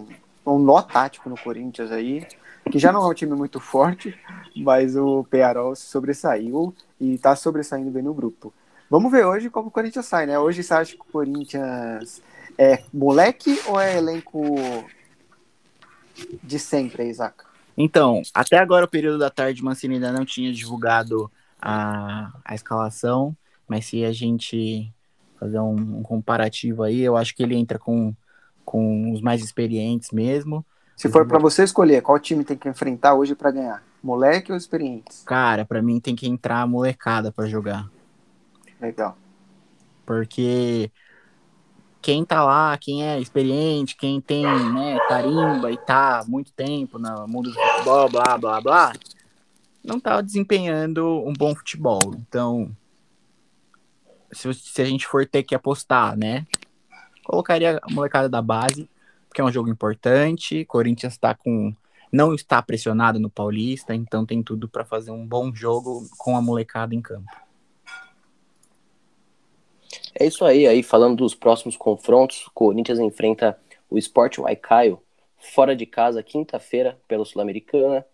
[0.46, 2.27] um nó tático no Corinthians aí,
[2.72, 4.18] que já não é um time muito forte,
[4.57, 8.51] mas o Penharol sobressaiu e tá sobressaindo bem no grupo.
[8.88, 10.38] Vamos ver hoje como o Corinthians sai, né?
[10.38, 12.22] Hoje você acha que o Corinthians
[12.59, 14.57] é moleque ou é elenco
[16.42, 17.45] de sempre, Isaac?
[17.77, 23.37] Então, até agora o período da tarde, Mancini ainda não tinha divulgado a, a escalação,
[23.69, 24.90] mas se a gente
[25.38, 28.14] fazer um, um comparativo aí, eu acho que ele entra com
[28.66, 30.66] com os mais experientes mesmo.
[30.97, 33.83] Se for para você escolher, qual time tem que enfrentar hoje para ganhar?
[34.03, 35.23] Moleque ou experientes?
[35.25, 37.88] Cara, para mim tem que entrar a molecada para jogar.
[38.81, 39.16] Legal.
[40.05, 40.90] Porque
[42.07, 47.27] quem tá lá, quem é experiente, quem tem, né, carimba e tá muito tempo no
[47.27, 48.92] mundo do futebol, blá, blá, blá,
[49.83, 51.99] não tá desempenhando um bom futebol.
[52.16, 52.71] Então,
[54.31, 56.47] se, se a gente for ter que apostar, né,
[57.25, 58.88] colocaria a molecada da base,
[59.29, 60.64] porque é um jogo importante.
[60.66, 61.75] Corinthians está com
[62.12, 66.40] não está pressionado no Paulista, então tem tudo para fazer um bom jogo com a
[66.40, 67.27] molecada em campo.
[70.19, 73.59] É isso aí, aí falando dos próximos confrontos, Corinthians enfrenta
[73.91, 75.01] o Sport Waicaio
[75.39, 78.05] fora de casa quinta-feira pela Sul-Americana.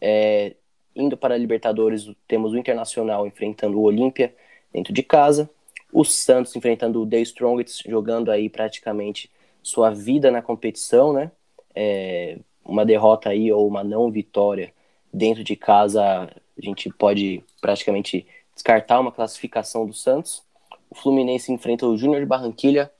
[0.00, 0.54] É,
[0.94, 4.34] indo para a Libertadores, temos o Internacional enfrentando o Olímpia
[4.72, 5.50] dentro de casa
[5.92, 9.30] o Santos enfrentando o The Strongest, jogando aí praticamente
[9.62, 11.30] sua vida na competição, né?
[11.74, 14.72] É, uma derrota aí ou uma não vitória
[15.12, 20.42] dentro de casa, a gente pode praticamente descartar uma classificação do Santos.
[20.90, 22.90] O Fluminense enfrenta o Júnior de Barranquilha,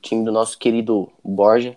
[0.00, 1.76] time do nosso querido Borja.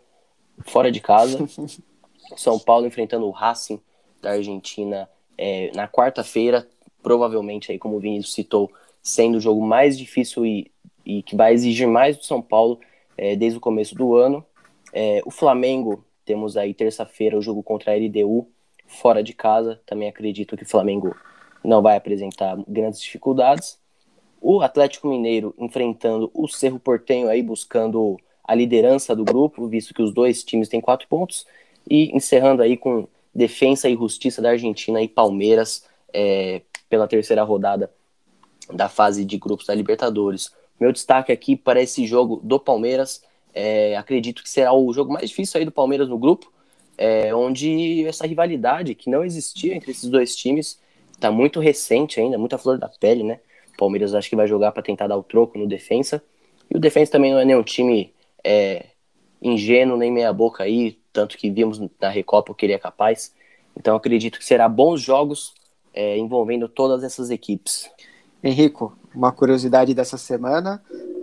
[0.65, 1.39] fora de casa.
[2.37, 3.81] São Paulo enfrentando o Racing
[4.21, 6.67] da Argentina é, na quarta-feira,
[7.01, 10.71] provavelmente aí, como o Vinícius citou, sendo o jogo mais difícil e,
[11.05, 12.79] e que vai exigir mais do São Paulo
[13.17, 14.45] é, desde o começo do ano.
[14.93, 18.47] É, o Flamengo, temos aí terça-feira o jogo contra a LDU,
[18.85, 19.81] fora de casa.
[19.85, 21.15] Também acredito que o Flamengo
[21.63, 23.80] não vai apresentar grandes dificuldades.
[24.41, 30.01] O Atlético Mineiro enfrentando o Cerro Portenho aí, buscando a liderança do grupo, visto que
[30.01, 31.45] os dois times têm quatro pontos.
[31.87, 37.91] E encerrando aí com Defensa e Justiça da Argentina e Palmeiras é, pela terceira rodada
[38.73, 40.51] da fase de grupos da Libertadores.
[40.79, 43.23] Meu destaque aqui para esse jogo do Palmeiras,
[43.53, 46.51] é, acredito que será o jogo mais difícil aí do Palmeiras no grupo,
[46.97, 50.79] é, onde essa rivalidade que não existia entre esses dois times
[51.13, 53.39] está muito recente ainda, muita flor da pele, né?
[53.81, 56.23] Palmeiras acho que vai jogar para tentar dar o troco no defensa.
[56.69, 58.13] E o defensa também não é nenhum time
[58.43, 58.85] é,
[59.41, 63.33] ingênuo nem meia boca aí, tanto que vimos na Recopa o que ele é capaz.
[63.75, 65.55] Então acredito que será bons jogos
[65.95, 67.89] é, envolvendo todas essas equipes.
[68.43, 70.79] Henrico, uma curiosidade dessa semana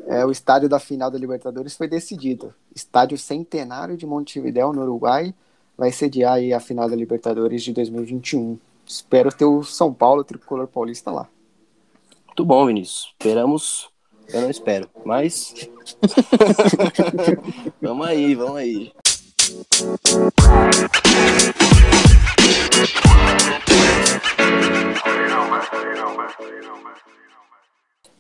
[0.09, 2.53] é o estádio da final da Libertadores foi decidido.
[2.75, 5.33] Estádio Centenário de Montevideo, no Uruguai,
[5.77, 8.59] vai sediar a final da Libertadores de 2021.
[8.85, 11.29] Espero ter o São Paulo, o tricolor paulista lá.
[12.39, 13.13] Muito bom, Vinícius.
[13.19, 13.89] Esperamos.
[14.33, 15.69] Eu não espero, mas.
[17.83, 18.93] vamos aí, vamos aí.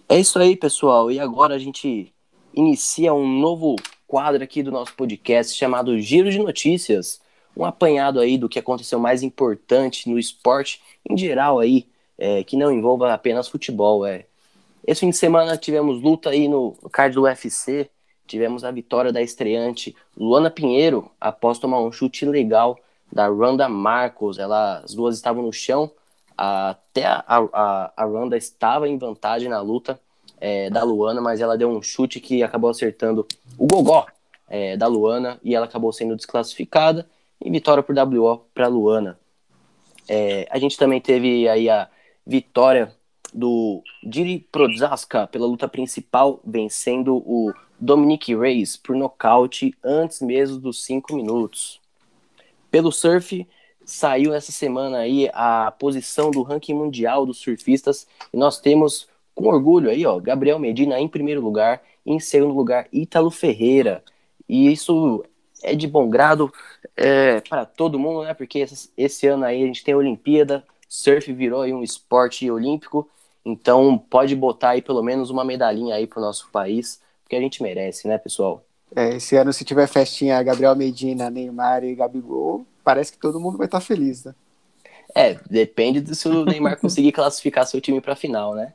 [0.08, 1.12] É isso aí, pessoal.
[1.12, 2.12] E agora a gente
[2.52, 3.76] inicia um novo
[4.08, 7.20] quadro aqui do nosso podcast chamado Giro de Notícias.
[7.56, 11.86] Um apanhado aí do que aconteceu mais importante no esporte em geral aí,
[12.18, 14.04] é, que não envolva apenas futebol.
[14.04, 14.24] É.
[14.86, 17.88] Esse fim de semana tivemos luta aí no card do UFC,
[18.26, 22.78] tivemos a vitória da estreante Luana Pinheiro após tomar um chute legal
[23.10, 24.38] da Randa Marcos.
[24.38, 25.90] Ela, as duas estavam no chão,
[26.36, 29.98] até a, a, a Randa estava em vantagem na luta
[30.40, 33.26] é, da Luana, mas ela deu um chute que acabou acertando
[33.56, 34.06] o gogó
[34.48, 37.06] é, da Luana e ela acabou sendo desclassificada.
[37.40, 39.18] E vitória por WO para Luana.
[40.08, 41.88] É, a gente também teve aí a
[42.28, 42.94] vitória
[43.32, 50.84] do Diri Prozaska pela luta principal, vencendo o Dominic Reyes por nocaute antes mesmo dos
[50.84, 51.80] 5 minutos.
[52.70, 53.46] Pelo surf,
[53.82, 59.46] saiu essa semana aí a posição do ranking mundial dos surfistas e nós temos com
[59.46, 64.02] orgulho aí, ó, Gabriel Medina em primeiro lugar, em segundo lugar Ítalo Ferreira.
[64.46, 65.24] E isso
[65.62, 66.52] é de bom grado
[66.96, 68.34] é, para todo mundo, né?
[68.34, 72.50] Porque esse, esse ano aí a gente tem a Olimpíada, surf virou aí um esporte
[72.50, 73.08] olímpico,
[73.44, 77.62] então pode botar aí pelo menos uma medalhinha aí pro nosso país, porque a gente
[77.62, 78.64] merece, né, pessoal?
[78.96, 83.58] É, esse ano se tiver festinha Gabriel Medina, Neymar e Gabigol, parece que todo mundo
[83.58, 84.34] vai estar feliz, né?
[85.14, 88.72] É, depende do se o Neymar conseguir classificar seu time para final, né?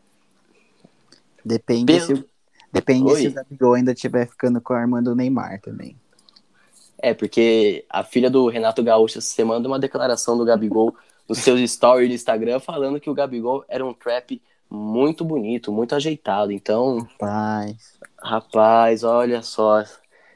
[1.43, 2.17] Depende Pelo...
[2.17, 2.25] se,
[2.71, 5.97] depende se o Gabigol ainda estiver ficando com a irmã do Neymar também.
[6.97, 10.95] É, porque a filha do Renato Gaúcho você manda uma declaração do Gabigol
[11.27, 15.95] nos seus stories do Instagram falando que o Gabigol era um trap muito bonito, muito
[15.95, 16.51] ajeitado.
[16.51, 16.99] Então.
[16.99, 17.99] Rapaz.
[18.21, 19.83] Rapaz, olha só.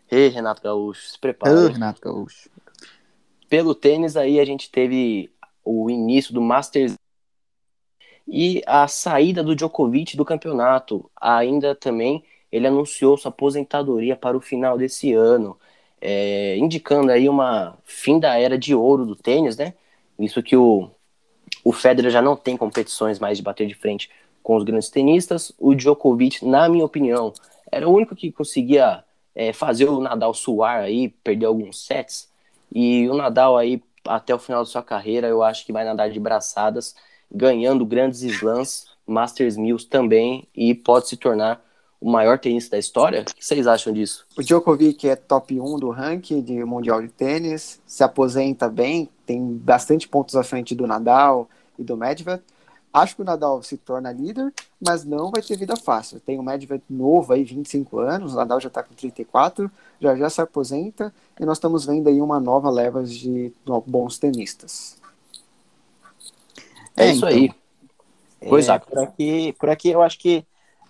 [0.10, 1.54] Ei, Renato Gaúcho, se prepara.
[1.54, 2.50] Ei, Renato Gaúcho.
[3.50, 5.32] Pelo tênis aí a gente teve
[5.64, 6.96] o início do Masters
[8.28, 11.10] e a saída do Djokovic do campeonato.
[11.20, 15.58] Ainda também ele anunciou sua aposentadoria para o final desse ano,
[16.00, 19.74] é, indicando aí uma fim da era de ouro do tênis, né?
[20.20, 20.90] Isso que o,
[21.64, 24.10] o Federer já não tem competições mais de bater de frente
[24.42, 25.52] com os grandes tenistas.
[25.60, 27.34] O Djokovic, na minha opinião,
[27.72, 29.04] era o único que conseguia
[29.36, 32.30] é, fazer o Nadal suar aí, perder alguns sets.
[32.74, 36.10] E o Nadal aí, até o final da sua carreira, eu acho que vai nadar
[36.10, 36.96] de braçadas,
[37.32, 41.62] ganhando grandes slams, Masters Mills também, e pode se tornar
[42.00, 43.22] o maior tenista da história?
[43.22, 44.26] O que vocês acham disso?
[44.38, 49.44] O Djokovic é top 1 do ranking de mundial de tênis, se aposenta bem, tem
[49.58, 52.42] bastante pontos à frente do Nadal e do Medvedev.
[52.94, 56.20] Acho que o Nadal se torna líder, mas não vai ter vida fácil.
[56.20, 60.30] Tem o Medvedev novo aí, 25 anos, o Nadal já está com 34, já já
[60.30, 63.54] se aposenta, e nós estamos vendo aí uma nova leva de
[63.86, 64.98] bons tenistas.
[66.96, 67.52] É, é isso então, aí.
[68.50, 70.46] Pois é, por aqui, por aqui eu acho que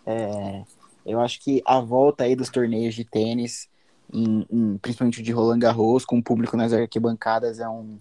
[0.06, 0.64] é,
[1.06, 3.68] eu acho que a volta aí dos torneios de tênis,
[4.14, 7.98] em, em, principalmente de Roland Garros, com o público nas arquibancadas, é um,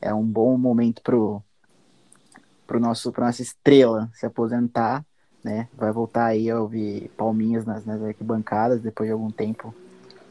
[0.00, 1.42] é um bom momento pro,
[2.66, 5.04] pro nosso, pra nossa estrela se aposentar,
[5.42, 5.68] né?
[5.74, 9.74] Vai voltar aí a ouvir palminhas nas, nas arquibancadas depois de algum tempo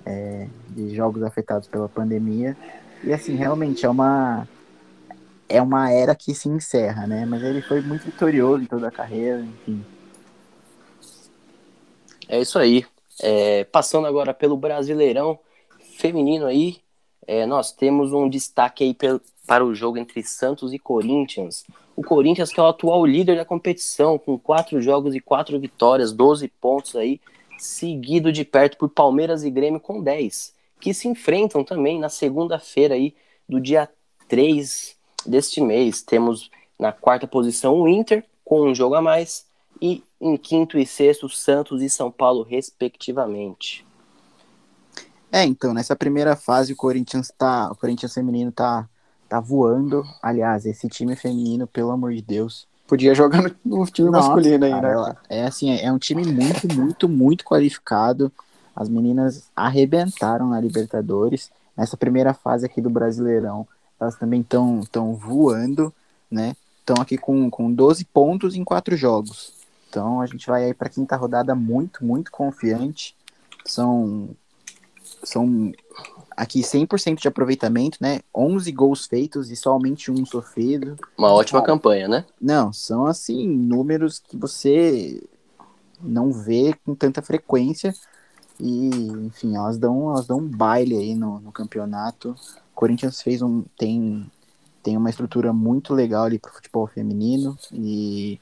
[0.06, 2.56] é, de jogos afetados pela pandemia.
[3.04, 4.48] E assim, realmente é uma
[5.48, 7.26] é uma era que se encerra, né?
[7.26, 9.86] Mas ele foi muito vitorioso em toda a carreira, enfim.
[12.28, 12.86] É isso aí.
[13.22, 15.40] É, passando agora pelo Brasileirão
[15.98, 16.78] feminino aí,
[17.28, 18.94] é, nós temos um destaque aí
[19.46, 21.66] para o jogo entre Santos e Corinthians.
[21.96, 26.12] O Corinthians que é o atual líder da competição, com quatro jogos e quatro vitórias,
[26.12, 27.22] 12 pontos aí,
[27.58, 32.96] seguido de perto por Palmeiras e Grêmio com 10, que se enfrentam também na segunda-feira
[32.96, 33.16] aí
[33.48, 33.90] do dia
[34.28, 36.02] 3 deste mês.
[36.02, 39.46] Temos na quarta posição o Inter, com um jogo a mais,
[39.82, 43.86] e em quinto e sexto, Santos e São Paulo, respectivamente.
[45.32, 47.70] É, então, nessa primeira fase o Corinthians tá.
[47.72, 48.88] O Corinthians feminino tá,
[49.36, 50.06] tá voando.
[50.22, 52.68] Aliás, esse time feminino, pelo amor de Deus.
[52.88, 54.92] Podia jogar no, no time Nossa, masculino aí, né?
[54.92, 58.32] Ela, é assim, é um time muito, muito, muito qualificado.
[58.76, 61.52] As meninas arrebentaram na Libertadores.
[61.76, 63.68] Nessa primeira fase aqui do Brasileirão,
[64.00, 65.94] elas também estão voando,
[66.32, 66.56] né?
[66.80, 69.54] Estão aqui com, com 12 pontos em quatro jogos.
[69.90, 73.16] Então a gente vai aí para a quinta rodada muito, muito confiante.
[73.66, 74.30] São,
[75.24, 75.74] são
[76.36, 78.22] aqui 100% de aproveitamento, né?
[78.34, 80.98] 11 gols feitos e somente um sofrido.
[81.18, 82.26] Uma ótima campanha, né?
[82.40, 85.22] Não, são assim números que você
[86.02, 87.94] não vê com tanta frequência.
[88.60, 88.88] E,
[89.26, 92.32] enfim, elas dão, elas dão um baile aí no, no campeonato.
[92.32, 93.64] O Corinthians fez um.
[93.78, 94.30] tem,
[94.82, 97.58] tem uma estrutura muito legal ali para o futebol feminino.
[97.72, 98.40] E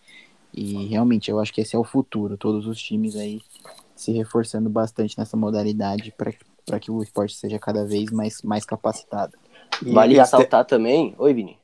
[0.53, 3.41] e realmente eu acho que esse é o futuro, todos os times aí
[3.95, 6.32] se reforçando bastante nessa modalidade para
[6.80, 9.38] que o esporte seja cada vez mais, mais capacitado.
[9.86, 10.76] E, vale e ressaltar até...
[10.76, 11.15] também.
[11.17, 11.58] Oi, Vini.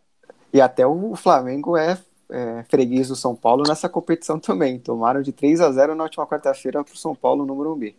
[0.53, 1.97] E até o Flamengo é,
[2.29, 4.79] é, freguês do São Paulo nessa competição também.
[4.79, 7.95] Tomaram de 3 a 0 na última quarta-feira para o São Paulo no Morumbi.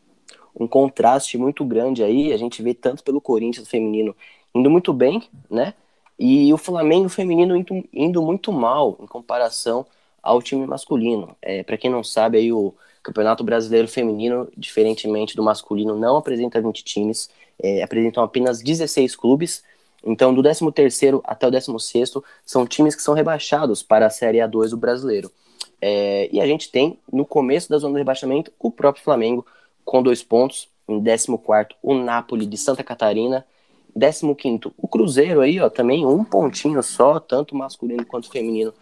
[0.58, 4.14] Um contraste muito grande aí, a gente vê tanto pelo Corinthians feminino
[4.54, 5.74] indo muito bem, né?
[6.18, 9.86] E o Flamengo feminino indo, indo muito mal em comparação
[10.22, 11.34] ao time masculino.
[11.40, 16.60] É, para quem não sabe, aí o Campeonato Brasileiro Feminino, diferentemente do masculino, não apresenta
[16.60, 19.62] 20 times, é, apresentam apenas 16 clubes.
[20.04, 24.70] Então, do 13º até o 16º, são times que são rebaixados para a Série A2
[24.70, 25.30] do Brasileiro.
[25.80, 29.46] É, e a gente tem, no começo da zona de rebaixamento, o próprio Flamengo,
[29.84, 30.68] com dois pontos.
[30.88, 33.46] Em 14º, o Napoli de Santa Catarina.
[33.96, 38.72] 15º, o Cruzeiro aí, ó, também um pontinho só, tanto masculino quanto feminino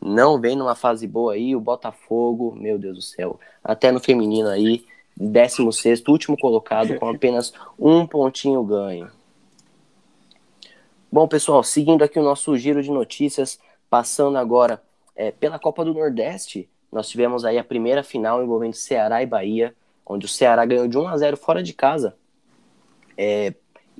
[0.00, 4.48] não vem numa fase boa aí, o Botafogo, meu Deus do céu, até no feminino
[4.48, 4.84] aí,
[5.16, 9.10] 16 último colocado, com apenas um pontinho ganho.
[11.10, 13.58] Bom, pessoal, seguindo aqui o nosso giro de notícias,
[13.90, 14.80] passando agora
[15.16, 19.74] é, pela Copa do Nordeste, nós tivemos aí a primeira final envolvendo Ceará e Bahia,
[20.06, 22.16] onde o Ceará ganhou de 1 a 0 fora de casa.
[23.16, 23.54] É,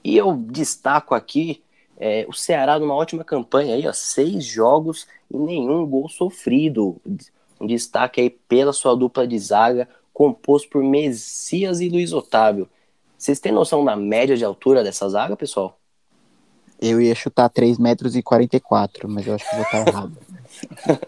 [0.05, 1.63] e eu destaco aqui
[1.99, 7.01] é, o Ceará numa ótima campanha aí, ó, seis jogos e nenhum gol sofrido.
[7.61, 12.69] Um destaque aí pela sua dupla de zaga, composto por Messias e Luiz Otávio.
[13.17, 15.77] Vocês têm noção da média de altura dessa zaga, pessoal?
[16.81, 20.17] Eu ia chutar 3 metros e 44, mas eu acho que vou estar errado.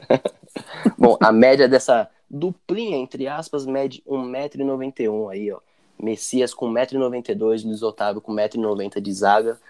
[0.99, 5.61] Bom, a média dessa duplinha, entre aspas, mede 1,91m aí, ó.
[6.03, 9.61] Messias com 1,92m, Luiz Otávio com 1,90m de zaga.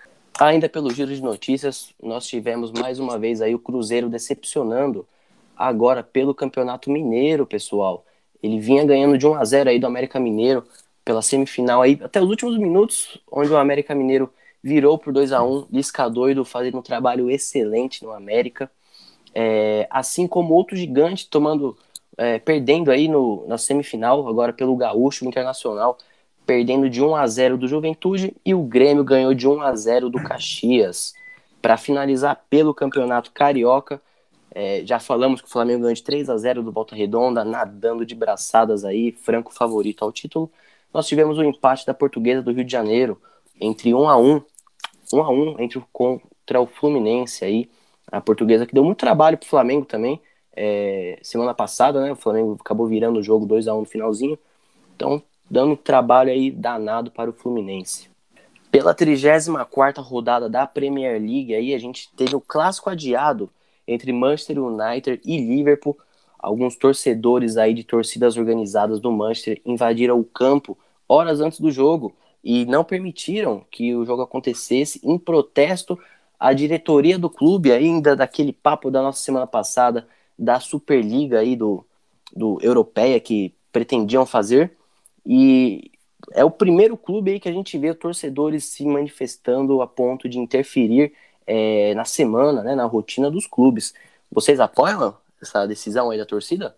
[0.41, 5.07] Ainda pelo giro de notícias, nós tivemos mais uma vez aí o Cruzeiro decepcionando
[5.55, 8.07] agora pelo Campeonato Mineiro, pessoal.
[8.43, 10.65] Ele vinha ganhando de 1 a 0 aí do América Mineiro
[11.05, 15.43] pela semifinal aí, até os últimos minutos, onde o América Mineiro virou por 2 a
[15.43, 18.71] 1 Lisca doido fazendo um trabalho excelente no América.
[19.35, 21.77] É, assim como outro gigante tomando,
[22.17, 25.99] é, perdendo aí no, na semifinal, agora pelo Gaúcho Internacional,
[26.47, 30.11] perdendo de 1 a 0 do Juventude e o Grêmio ganhou de 1 a 0
[30.11, 31.15] do Caxias.
[31.63, 34.01] Para finalizar pelo Campeonato Carioca,
[34.53, 38.05] é, já falamos que o Flamengo ganhou de 3 a 0 do Volta Redonda, nadando
[38.05, 40.51] de braçadas aí, franco favorito ao título.
[40.93, 43.21] Nós tivemos o um empate da Portuguesa do Rio de Janeiro
[43.61, 44.43] entre 1 a 1,
[45.13, 47.71] 1 a 1 entre contra o Fluminense aí,
[48.11, 50.21] a Portuguesa que deu muito trabalho pro Flamengo também.
[50.57, 54.39] É, semana passada, né, o Flamengo acabou virando o jogo 2 a 1 no finalzinho.
[54.97, 58.09] Então, dando trabalho aí danado para o Fluminense.
[58.71, 63.51] Pela 34ª rodada da Premier League, aí a gente teve o clássico adiado
[63.87, 65.99] entre Manchester United e Liverpool.
[66.39, 70.79] Alguns torcedores aí de torcidas organizadas do Manchester invadiram o campo
[71.09, 75.99] horas antes do jogo e não permitiram que o jogo acontecesse em protesto
[76.39, 80.07] à diretoria do clube, ainda daquele papo da nossa semana passada
[80.39, 81.85] da Superliga aí do,
[82.35, 84.73] do Europeia que pretendiam fazer.
[85.25, 85.91] E
[86.33, 90.39] é o primeiro clube aí que a gente vê torcedores se manifestando a ponto de
[90.39, 91.13] interferir
[91.47, 93.95] é, na semana, né, na rotina dos clubes.
[94.31, 96.77] Vocês apoiam essa decisão aí da torcida?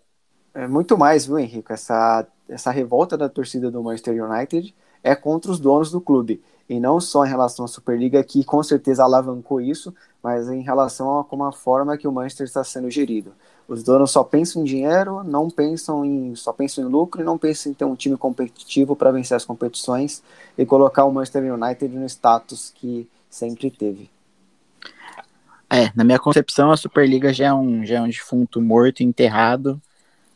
[0.53, 1.71] É muito mais, viu, Henrique?
[1.71, 4.73] Essa, essa revolta da torcida do Manchester United
[5.03, 6.41] é contra os donos do clube.
[6.69, 11.19] E não só em relação à Superliga, que com certeza alavancou isso, mas em relação
[11.19, 13.33] a como a forma que o Manchester está sendo gerido.
[13.67, 17.37] Os donos só pensam em dinheiro, não pensam em só pensam em lucro e não
[17.37, 20.21] pensam em ter um time competitivo para vencer as competições
[20.57, 24.09] e colocar o Manchester United no status que sempre teve.
[25.69, 29.81] É, na minha concepção a Superliga já é um já é um defunto morto, enterrado,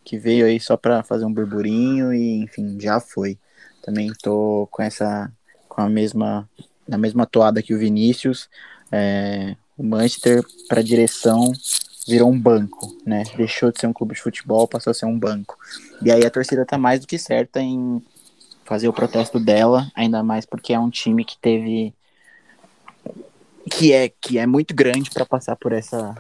[0.04, 3.38] que veio aí só para fazer um burburinho e enfim, já foi.
[3.84, 5.32] Também tô com essa
[5.78, 6.50] com a mesma
[6.88, 8.50] na mesma toada que o Vinícius,
[8.92, 11.52] é, o Manchester para direção
[12.08, 13.24] virou um banco, né?
[13.36, 15.58] Deixou de ser um clube de futebol, passou a ser um banco.
[16.02, 18.02] E aí a torcida tá mais do que certa em
[18.64, 21.94] fazer o protesto dela, ainda mais porque é um time que teve
[23.70, 26.16] que é que é muito grande para passar por essa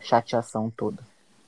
[0.00, 1.02] chateação toda.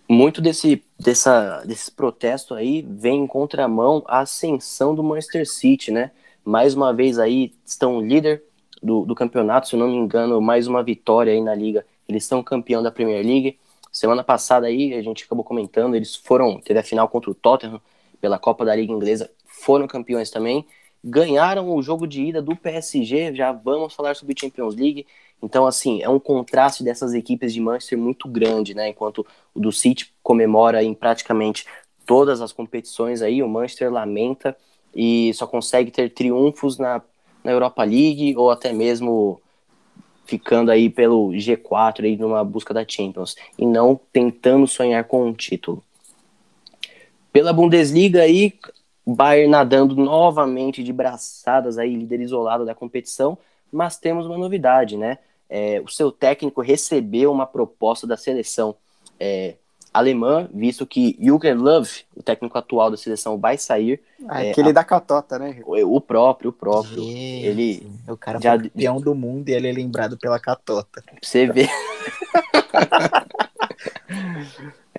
[0.08, 6.10] Muito desse dessa desse protesto aí vem em contramão a ascensão do Manchester City, né?
[6.44, 8.42] Mais uma vez aí estão líder
[8.82, 12.24] do, do campeonato, se eu não me engano, mais uma vitória aí na liga eles
[12.24, 13.58] são campeão da Premier League.
[13.92, 17.80] Semana passada aí, a gente acabou comentando, eles foram, teve a final contra o Tottenham
[18.20, 20.66] pela Copa da Liga Inglesa, foram campeões também.
[21.02, 25.06] Ganharam o jogo de ida do PSG, já vamos falar sobre Champions League.
[25.42, 28.88] Então, assim, é um contraste dessas equipes de Manchester muito grande, né?
[28.88, 31.64] Enquanto o do City comemora em praticamente
[32.04, 34.54] todas as competições aí, o Manchester lamenta
[34.94, 37.00] e só consegue ter triunfos na,
[37.44, 39.40] na Europa League ou até mesmo
[40.24, 45.32] ficando aí pelo G4 aí numa busca da Champions e não tentando sonhar com um
[45.32, 45.82] título.
[47.32, 48.54] Pela Bundesliga aí,
[49.06, 53.36] Bayern nadando novamente de braçadas aí, líder isolado da competição,
[53.72, 55.18] mas temos uma novidade, né?
[55.48, 58.76] É, o seu técnico recebeu uma proposta da seleção
[59.18, 59.54] é,
[59.92, 61.82] alemã, visto que Jürgen Löw,
[62.16, 64.00] o técnico atual da seleção, vai sair.
[64.28, 64.72] Ah, é, aquele a...
[64.72, 65.60] da catota, né?
[65.66, 67.02] O, o próprio, o próprio.
[67.02, 68.52] Gente, ele o cara já...
[68.52, 71.02] foi campeão do mundo e ele é lembrado pela catota.
[71.20, 71.68] Você vê.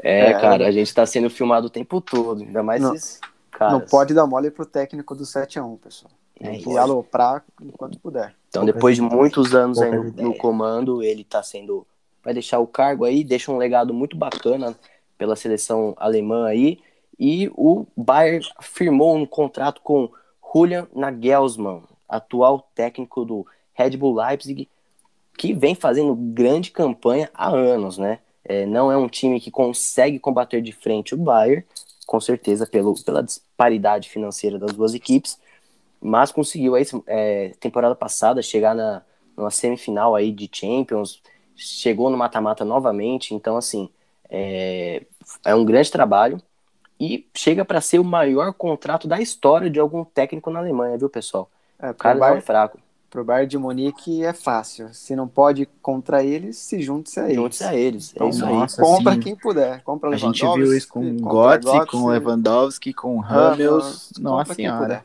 [0.04, 3.20] é, é, cara, a gente tá sendo filmado o tempo todo, ainda mais não, esses
[3.52, 3.74] caras.
[3.74, 6.12] Não pode dar mole pro técnico do 7x1, pessoal.
[6.38, 8.34] Tem é que aloprar enquanto puder.
[8.50, 11.86] Então, depois de muitos anos aí no, no comando, ele tá sendo
[12.24, 14.76] vai deixar o cargo aí, deixa um legado muito bacana
[15.18, 16.80] pela seleção alemã aí.
[17.20, 20.10] E o Bayern firmou um contrato com
[20.54, 24.68] Julian Nagelsmann, atual técnico do Red Bull Leipzig,
[25.38, 28.20] que vem fazendo grande campanha há anos, né?
[28.44, 31.64] É, não é um time que consegue combater de frente o Bayern,
[32.08, 35.40] com certeza pelo, pela disparidade financeira das duas equipes,
[36.02, 39.04] mas conseguiu aí, é, temporada passada chegar na
[39.36, 41.22] numa semifinal aí de Champions,
[41.56, 43.90] chegou no mata-mata novamente, então assim,
[44.30, 45.04] é,
[45.46, 46.42] é um grande trabalho
[47.00, 51.10] e chega para ser o maior contrato da história de algum técnico na Alemanha, viu,
[51.10, 51.50] pessoal?
[51.80, 52.80] É, o cara Bayern, é fraco.
[53.10, 54.94] Pro Bayern de Munique é fácil.
[54.94, 57.36] Se não pode contra eles, se junte-se a eles.
[57.36, 58.10] Junte-se a eles.
[58.10, 58.88] É então, isso nossa, aí.
[58.88, 59.20] Compra sim.
[59.20, 59.82] quem puder.
[59.82, 64.14] Compra a gente viu isso com Götze, com Lewandowski, com Ramos.
[64.20, 65.04] Nossa senhora.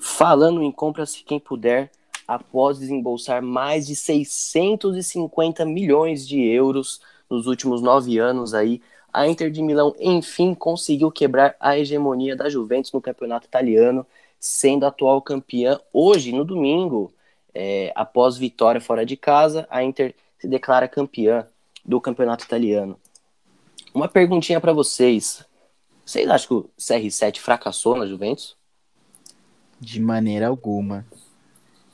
[0.00, 1.90] Falando em compra-se quem puder,
[2.26, 7.00] após desembolsar mais de 650 milhões de euros
[7.30, 8.80] nos últimos nove anos aí,
[9.12, 14.06] a Inter de Milão enfim conseguiu quebrar a hegemonia da Juventus no campeonato italiano,
[14.38, 17.12] sendo atual campeã hoje, no domingo.
[17.54, 21.46] É, após vitória fora de casa, a Inter se declara campeã
[21.82, 22.98] do campeonato italiano.
[23.94, 25.42] Uma perguntinha para vocês.
[26.04, 28.54] Vocês acham que o CR7 fracassou na Juventus?
[29.80, 31.06] De maneira alguma.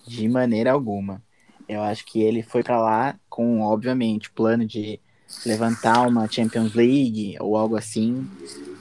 [0.06, 1.22] De maneira alguma.
[1.68, 5.00] Eu acho que ele foi para lá com, obviamente, o plano de
[5.46, 8.28] levantar uma Champions League ou algo assim,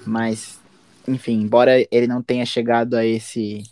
[0.05, 0.59] mas,
[1.07, 3.63] enfim, embora ele não tenha chegado a esse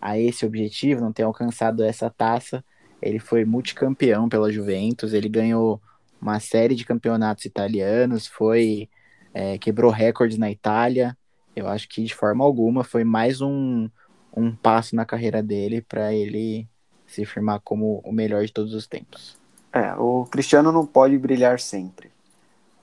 [0.00, 2.64] a esse objetivo, não tenha alcançado essa taça,
[3.02, 5.80] ele foi multicampeão pela Juventus, ele ganhou
[6.20, 8.88] uma série de campeonatos italianos, foi
[9.32, 11.16] é, quebrou recordes na Itália.
[11.54, 13.88] Eu acho que de forma alguma foi mais um,
[14.34, 16.68] um passo na carreira dele para ele
[17.06, 19.36] se firmar como o melhor de todos os tempos.
[19.72, 22.10] É, o Cristiano não pode brilhar sempre.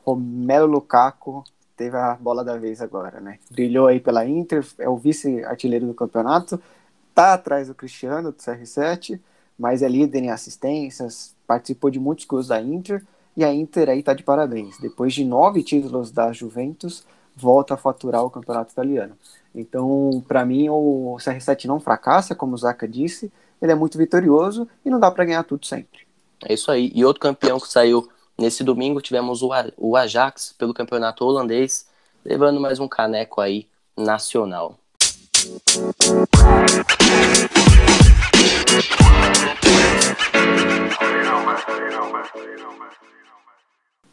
[0.05, 1.43] Romelo Lukaku
[1.75, 3.39] teve a bola da vez agora, né?
[3.51, 6.61] Brilhou aí pela Inter, é o vice-artilheiro do campeonato,
[7.13, 9.19] tá atrás do Cristiano, do CR7,
[9.57, 13.03] mas é líder em assistências, participou de muitos gols da Inter,
[13.35, 14.77] e a Inter aí tá de parabéns.
[14.79, 17.05] Depois de nove títulos da Juventus,
[17.37, 19.15] volta a faturar o campeonato italiano.
[19.53, 23.31] Então, para mim, o CR7 não fracassa, como o Zaka disse,
[23.61, 26.01] ele é muito vitorioso e não dá para ganhar tudo sempre.
[26.43, 26.91] É isso aí.
[26.93, 28.07] E outro campeão que saiu
[28.37, 29.41] nesse domingo, tivemos
[29.77, 31.87] o Ajax pelo campeonato holandês,
[32.23, 34.77] levando mais um caneco aí nacional.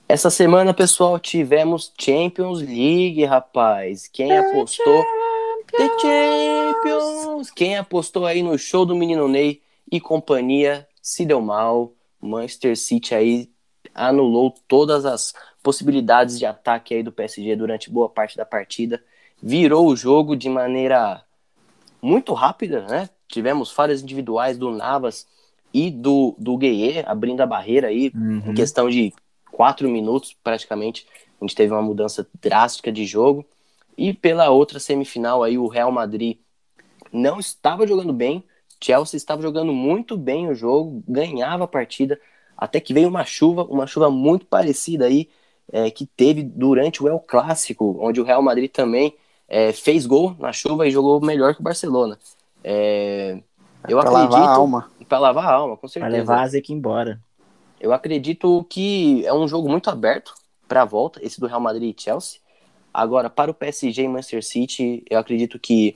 [0.06, 4.06] Essa semana, pessoal, tivemos Champions League, rapaz.
[4.06, 5.02] Quem The apostou?
[5.02, 5.64] Champions.
[5.76, 7.50] The Champions!
[7.50, 11.92] Quem apostou aí no show do menino Ney e companhia se deu mal.
[12.20, 13.50] Manchester City aí
[13.94, 19.02] anulou todas as possibilidades de ataque aí do PSG durante boa parte da partida.
[19.42, 21.22] Virou o jogo de maneira
[22.00, 23.08] muito rápida, né?
[23.26, 25.26] Tivemos falhas individuais do Navas
[25.72, 28.50] e do, do Gueye abrindo a barreira aí uhum.
[28.50, 29.12] em questão de
[29.54, 31.06] quatro minutos praticamente.
[31.40, 33.46] A gente teve uma mudança drástica de jogo.
[33.96, 36.38] E pela outra semifinal aí, o Real Madrid
[37.12, 38.42] não estava jogando bem.
[38.82, 42.20] Chelsea estava jogando muito bem o jogo, ganhava a partida,
[42.56, 45.30] até que veio uma chuva, uma chuva muito parecida aí,
[45.72, 49.14] é, que teve durante o El Clássico, onde o Real Madrid também
[49.48, 52.18] é, fez gol na chuva e jogou melhor que o Barcelona.
[52.62, 53.38] É,
[53.88, 54.32] eu pra acredito.
[54.32, 54.90] Lavar a alma.
[55.08, 56.10] Pra lavar a alma, com certeza.
[56.10, 57.20] Pra levar a Zeca embora.
[57.84, 60.32] Eu acredito que é um jogo muito aberto
[60.66, 62.40] para a volta, esse do Real Madrid e Chelsea.
[62.94, 65.94] Agora, para o PSG e Manchester City, eu acredito que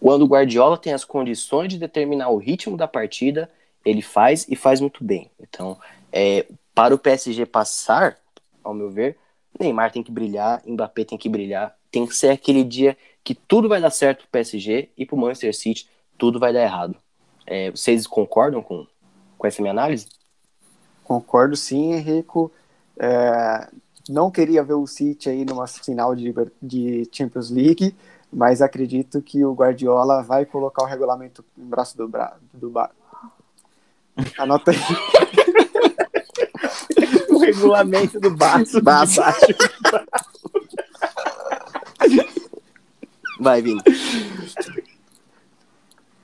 [0.00, 3.50] quando o Guardiola tem as condições de determinar o ritmo da partida,
[3.84, 5.30] ele faz e faz muito bem.
[5.38, 5.78] Então,
[6.10, 8.16] é, para o PSG passar,
[8.64, 9.18] ao meu ver,
[9.60, 13.68] Neymar tem que brilhar, Mbappé tem que brilhar, tem que ser aquele dia que tudo
[13.68, 16.96] vai dar certo pro PSG e pro Manchester City tudo vai dar errado.
[17.46, 18.86] É, vocês concordam com,
[19.36, 20.08] com essa minha análise?
[21.06, 22.50] Concordo sim, Henrico.
[22.98, 23.68] É,
[24.08, 27.94] não queria ver o City aí numa final de, de Champions League,
[28.32, 32.90] mas acredito que o Guardiola vai colocar o regulamento no braço do, bra, do ba...
[34.36, 34.78] Anota aí.
[37.30, 38.82] o regulamento do braço.
[38.82, 39.20] Baço.
[43.38, 43.80] Vai, Vini.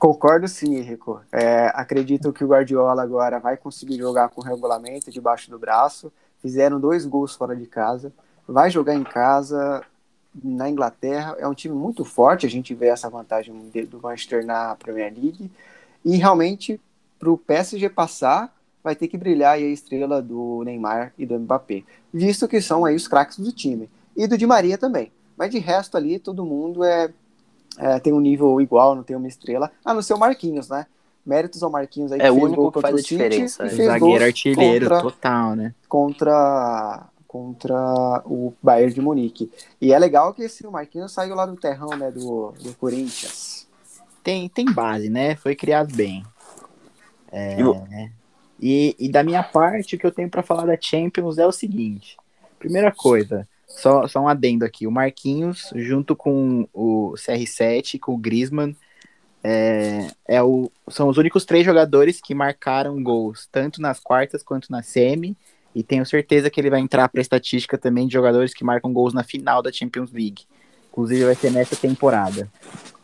[0.02, 1.22] Concordo sim, Rico.
[1.30, 6.12] É, acredito que o Guardiola agora vai conseguir jogar com o regulamento debaixo do braço.
[6.40, 8.12] Fizeram dois gols fora de casa.
[8.44, 9.80] Vai jogar em casa
[10.42, 11.36] na Inglaterra.
[11.38, 12.44] É um time muito forte.
[12.44, 13.54] A gente vê essa vantagem
[13.88, 15.48] do Manchester na Premier League.
[16.04, 16.80] E realmente,
[17.16, 21.84] para o PSG passar, vai ter que brilhar a estrela do Neymar e do Mbappé,
[22.12, 23.88] visto que são aí os craques do time.
[24.16, 25.12] E do Di Maria também.
[25.36, 27.12] Mas de resto ali, todo mundo é,
[27.78, 29.70] é, tem um nível igual, não tem uma estrela.
[29.84, 30.86] Ah, no seu Marquinhos, né?
[31.24, 32.20] Méritos ao Marquinhos aí.
[32.20, 33.64] É o único que faz a diferença.
[33.64, 33.68] É.
[33.68, 35.74] Zagueiro artilheiro, contra, total, né?
[35.88, 39.50] Contra, contra o Bayern de Munique.
[39.80, 42.10] E é legal que esse Marquinhos saiu lá do terrão, né?
[42.10, 43.68] Do, do Corinthians.
[44.22, 45.36] Tem, tem base, né?
[45.36, 46.24] Foi criado bem.
[47.30, 47.56] É,
[48.60, 51.50] e, e da minha parte, o que eu tenho para falar da Champions é o
[51.50, 52.16] seguinte.
[52.58, 54.86] Primeira coisa, só, só um adendo aqui.
[54.86, 58.76] O Marquinhos, junto com o CR7, com o Griezmann,
[59.42, 64.70] é, é o, são os únicos três jogadores que marcaram gols, tanto nas quartas quanto
[64.70, 65.36] na semi.
[65.74, 68.92] E tenho certeza que ele vai entrar para a estatística também de jogadores que marcam
[68.92, 70.42] gols na final da Champions League.
[70.90, 72.50] Inclusive vai ser nessa temporada.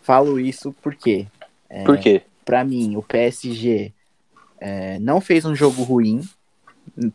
[0.02, 1.26] Falo isso porque.
[1.70, 2.22] É, Por quê?
[2.44, 3.92] Para mim, o PSG
[4.60, 6.22] é, não fez um jogo ruim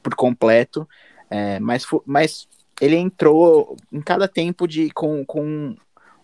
[0.01, 0.87] por completo,
[1.29, 2.47] é, mas, mas
[2.83, 5.73] ele entrou em cada tempo de com, com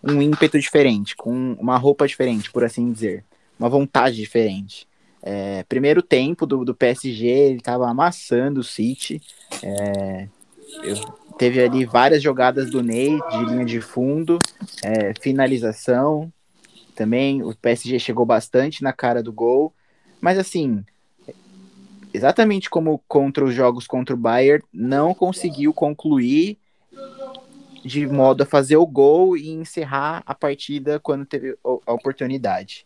[0.03, 3.23] um ímpeto diferente, com uma roupa diferente, por assim dizer,
[3.57, 4.85] uma vontade diferente.
[5.21, 9.21] É, primeiro tempo do, do PSG, ele estava amassando o City.
[9.63, 10.27] É,
[10.83, 10.95] eu,
[11.37, 14.37] teve ali várias jogadas do Ney de linha de fundo,
[14.83, 16.31] é, finalização.
[16.93, 19.73] Também o PSG chegou bastante na cara do gol.
[20.19, 20.83] Mas assim,
[22.13, 26.57] exatamente como contra os jogos contra o Bayern, não conseguiu concluir
[27.83, 32.85] de modo a fazer o gol e encerrar a partida quando teve a oportunidade.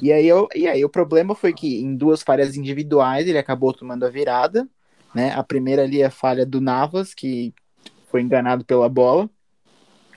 [0.00, 3.72] E aí, eu, e aí o problema foi que em duas falhas individuais ele acabou
[3.72, 4.66] tomando a virada,
[5.14, 5.32] né?
[5.34, 7.52] A primeira ali é a falha do Navas, que
[8.10, 9.28] foi enganado pela bola,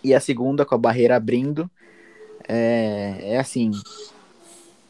[0.04, 1.70] e a segunda com a barreira abrindo.
[2.48, 3.72] É, é assim,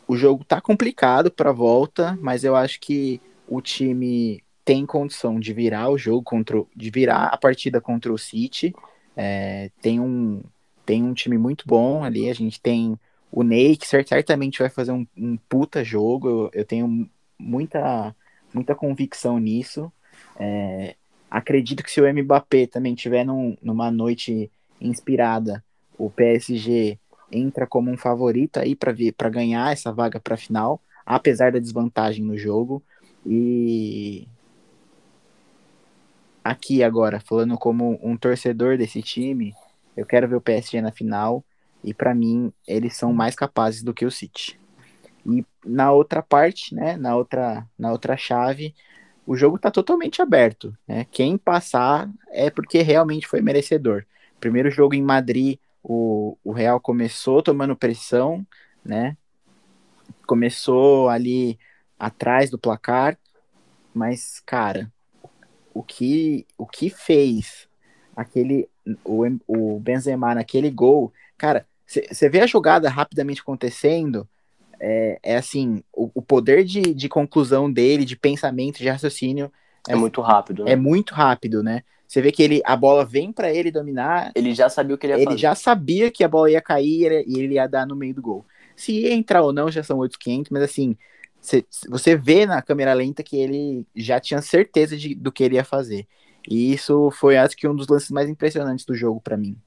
[0.08, 5.54] o jogo tá complicado para volta, mas eu acho que o time tem condição de
[5.54, 8.74] virar o jogo contra de virar a partida contra o City.
[9.16, 10.44] É, tem um
[10.86, 12.30] tem um time muito bom ali.
[12.30, 12.98] A gente tem
[13.32, 16.28] o Ney que certamente vai fazer um, um puta jogo.
[16.28, 18.16] Eu, eu, tenho muita
[18.54, 19.92] muita convicção nisso.
[20.40, 20.96] É,
[21.30, 25.64] acredito que se o Mbappé também tiver num, numa noite inspirada,
[25.98, 26.98] o PSG
[27.32, 32.38] entra como um favorito aí para ganhar essa vaga para final, apesar da desvantagem no
[32.38, 32.82] jogo.
[33.26, 34.28] E
[36.44, 39.54] aqui agora, falando como um torcedor desse time,
[39.98, 41.44] eu quero ver o PSG na final
[41.84, 44.60] e para mim eles são mais capazes do que o City.
[45.26, 48.76] E na outra parte, né, na outra na outra chave,
[49.26, 51.06] o jogo está totalmente aberto, né?
[51.12, 54.06] Quem passar é porque realmente foi merecedor.
[54.40, 58.46] Primeiro jogo em Madrid, o, o Real começou tomando pressão,
[58.84, 59.18] né?
[60.28, 61.58] Começou ali
[61.98, 63.18] atrás do placar,
[63.94, 64.92] mas cara,
[65.74, 67.68] o que o que fez
[68.16, 68.70] aquele
[69.04, 74.28] o, o Benzema naquele gol, cara, você vê a jogada rapidamente acontecendo,
[74.80, 79.52] é, é assim, o, o, poder de, de conclusão dele, de pensamento, de raciocínio
[79.88, 80.64] é, é muito rápido.
[80.64, 80.72] Né?
[80.72, 81.84] É muito rápido, né?
[82.08, 84.32] Você vê que ele, a bola vem para ele dominar.
[84.36, 85.36] Ele já sabia o que ele ia ele fazer.
[85.36, 88.22] Ele já sabia que a bola ia cair e ele ia dar no meio do
[88.22, 88.46] gol.
[88.76, 90.98] Se ia entrar ou não, já são 8,500, mas assim,
[91.90, 95.64] você vê na câmera lenta que ele já tinha certeza de, do que ele ia
[95.64, 96.08] fazer.
[96.48, 99.58] E isso foi, acho que, um dos lances mais impressionantes do jogo para mim.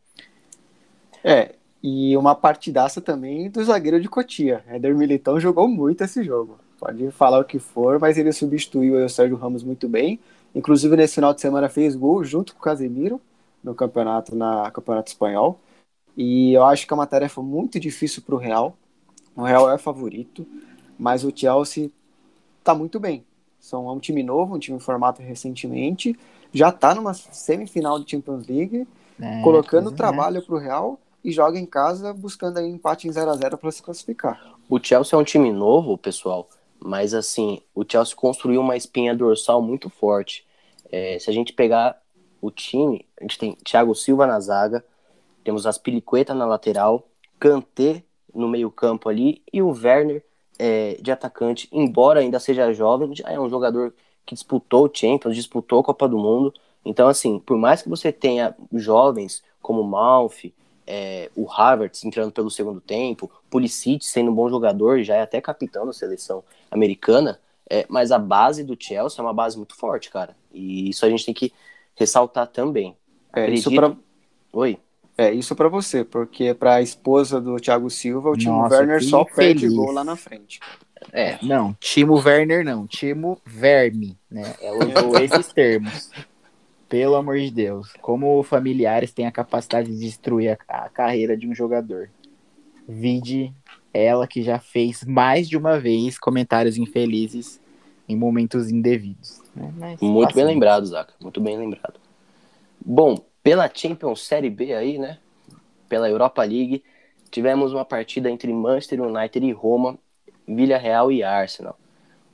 [1.24, 4.64] É, e uma partidaça também do zagueiro de Cotia.
[4.68, 6.58] Éder Militão jogou muito esse jogo.
[6.78, 10.20] Pode falar o que for, mas ele substituiu o Sérgio Ramos muito bem.
[10.54, 13.20] Inclusive, nesse final de semana fez gol junto com o Casemiro
[13.62, 15.60] no campeonato, na Campeonato Espanhol.
[16.16, 18.76] E eu acho que é uma tarefa muito difícil para o Real.
[19.36, 20.46] O Real é favorito
[20.98, 21.90] mas o Chelsea
[22.58, 23.24] está muito bem.
[23.60, 26.18] São, é um time novo, um time formado recentemente,
[26.52, 28.86] já está numa semifinal de Champions League,
[29.20, 29.94] é, colocando é.
[29.94, 33.58] trabalho para o Real e joga em casa buscando aí empate em 0 a 0
[33.58, 34.54] para se classificar.
[34.68, 39.60] O Chelsea é um time novo, pessoal, mas assim, o Chelsea construiu uma espinha dorsal
[39.60, 40.46] muito forte.
[40.90, 42.00] É, se a gente pegar
[42.40, 44.84] o time, a gente tem Thiago Silva na zaga,
[45.42, 48.02] temos as Piliqueta na lateral, Kanté
[48.34, 50.24] no meio campo ali e o Werner
[50.58, 53.94] é, de atacante, embora ainda seja jovem, já é um jogador
[54.26, 56.52] que disputou o Champions, disputou a Copa do Mundo.
[56.84, 60.54] Então, assim, por mais que você tenha jovens como Malfi,
[60.86, 65.40] é, o Harvard entrando pelo segundo tempo, Pulisic sendo um bom jogador, já é até
[65.40, 67.38] capitão da seleção americana,
[67.68, 70.34] é, mas a base do Chelsea é uma base muito forte, cara.
[70.52, 71.52] E isso a gente tem que
[71.94, 72.96] ressaltar também.
[73.34, 73.70] É, Acredito...
[73.70, 73.94] isso pra...
[74.52, 74.78] Oi.
[75.18, 79.02] É, isso para você, porque para a esposa do Thiago Silva, o Timo Nossa, Werner
[79.02, 80.60] só perde gol lá na frente.
[81.12, 84.54] É, não, Timo Werner não, Timo Verme, né?
[84.62, 86.08] Ela usou esses termos.
[86.88, 91.48] Pelo amor de Deus, como familiares têm a capacidade de destruir a, a carreira de
[91.48, 92.08] um jogador.
[92.88, 93.52] Vide
[93.92, 97.60] ela que já fez mais de uma vez comentários infelizes
[98.08, 99.42] em momentos indevidos.
[99.54, 99.72] Né?
[99.76, 101.12] Mas, Muito bem lembrado, Zaca.
[101.20, 102.00] Muito bem lembrado.
[102.80, 105.16] Bom, pela Champions Série B aí, né?
[105.88, 106.84] Pela Europa League,
[107.30, 109.98] tivemos uma partida entre Manchester United e Roma,
[110.46, 111.74] Villarreal e Arsenal.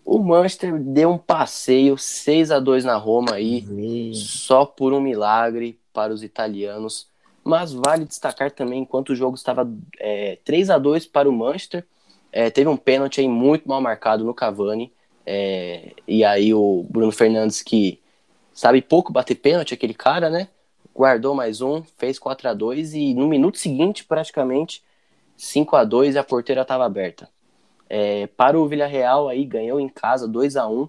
[0.04, 5.78] O Manchester deu um passeio 6 a 2 na Roma aí, só por um milagre
[5.92, 7.06] para os italianos.
[7.44, 11.86] Mas vale destacar também, enquanto o jogo estava é, 3 a 2 para o Manchester,
[12.32, 14.92] é, teve um pênalti aí muito mal marcado no Cavani.
[15.24, 18.00] É, e aí o Bruno Fernandes, que
[18.52, 20.48] sabe pouco bater pênalti, aquele cara, né?
[20.94, 24.82] Guardou mais um, fez 4 a 2 e no minuto seguinte, praticamente,
[25.36, 27.28] 5 a 2 e a porteira estava aberta.
[27.90, 30.88] É, para o Villarreal aí ganhou em casa 2 a 1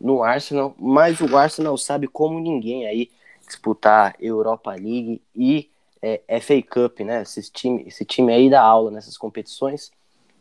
[0.00, 3.10] no Arsenal, mas o Arsenal sabe como ninguém aí
[3.46, 5.70] disputar Europa League e
[6.02, 7.22] é, FA Cup, né?
[7.22, 9.90] Esse time, esse time aí dá aula nessas competições.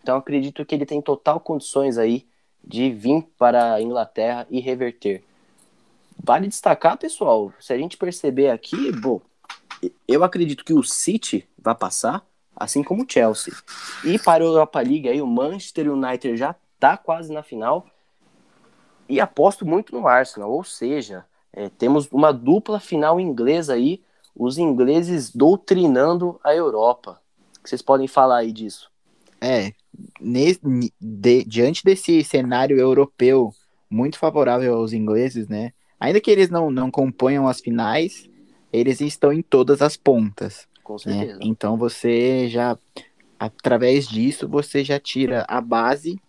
[0.03, 2.27] Então acredito que ele tem total condições aí
[2.63, 5.23] de vir para a Inglaterra e reverter.
[6.23, 9.21] Vale destacar, pessoal, se a gente perceber aqui, bom,
[10.07, 13.53] eu acredito que o City vai passar, assim como o Chelsea.
[14.03, 17.85] E para a Europa League, aí, o Manchester United já está quase na final.
[19.07, 24.01] E aposto muito no Arsenal, ou seja, é, temos uma dupla final inglesa aí,
[24.35, 27.21] os ingleses doutrinando a Europa.
[27.63, 28.91] Vocês podem falar aí disso?
[29.39, 29.73] É,
[30.99, 33.53] de, diante desse cenário europeu
[33.89, 35.71] muito favorável aos ingleses, né?
[35.99, 38.29] Ainda que eles não, não componham as finais,
[38.71, 40.67] eles estão em todas as pontas.
[40.83, 40.99] Com né?
[40.99, 41.39] certeza.
[41.39, 41.45] Né?
[41.45, 42.77] Então você já,
[43.39, 46.19] através disso, você já tira a base,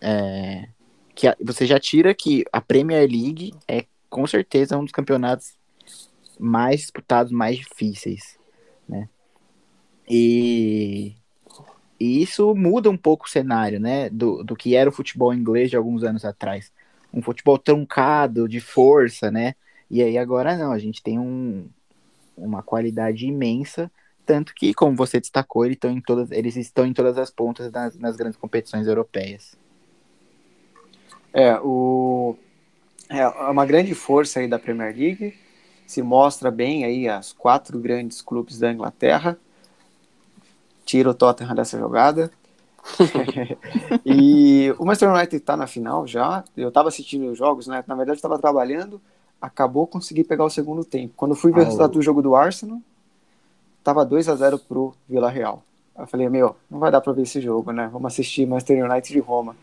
[0.00, 0.68] é,
[1.14, 5.58] que a, você já tira que a Premier League é com certeza um dos campeonatos
[6.38, 8.38] mais disputados, mais difíceis,
[8.88, 9.08] né?
[10.08, 11.14] E,
[12.00, 15.68] e isso muda um pouco o cenário, né, do, do que era o futebol inglês
[15.68, 16.72] de alguns anos atrás
[17.18, 19.54] um futebol truncado, de força, né?
[19.90, 21.68] E aí agora não, a gente tem um,
[22.36, 23.90] uma qualidade imensa,
[24.24, 27.72] tanto que, como você destacou, eles estão em todas, eles estão em todas as pontas
[27.72, 29.56] nas, nas grandes competições europeias.
[31.32, 32.36] É, o,
[33.08, 35.34] é uma grande força aí da Premier League,
[35.86, 39.38] se mostra bem aí as quatro grandes clubes da Inglaterra,
[40.84, 42.30] tira o Tottenham dessa jogada,
[44.04, 46.44] e o Manchester United está na final já.
[46.56, 47.84] Eu estava assistindo os jogos, né?
[47.86, 49.00] Na verdade, estava trabalhando.
[49.40, 51.14] Acabou consegui pegar o segundo tempo.
[51.16, 52.80] Quando fui ver ah, o resultado do jogo do Arsenal,
[53.84, 55.62] tava 2 a 0 pro Vila Real.
[55.96, 57.88] Eu falei, meu, não vai dar para ver esse jogo, né?
[57.92, 59.56] Vamos assistir Manchester United de Roma.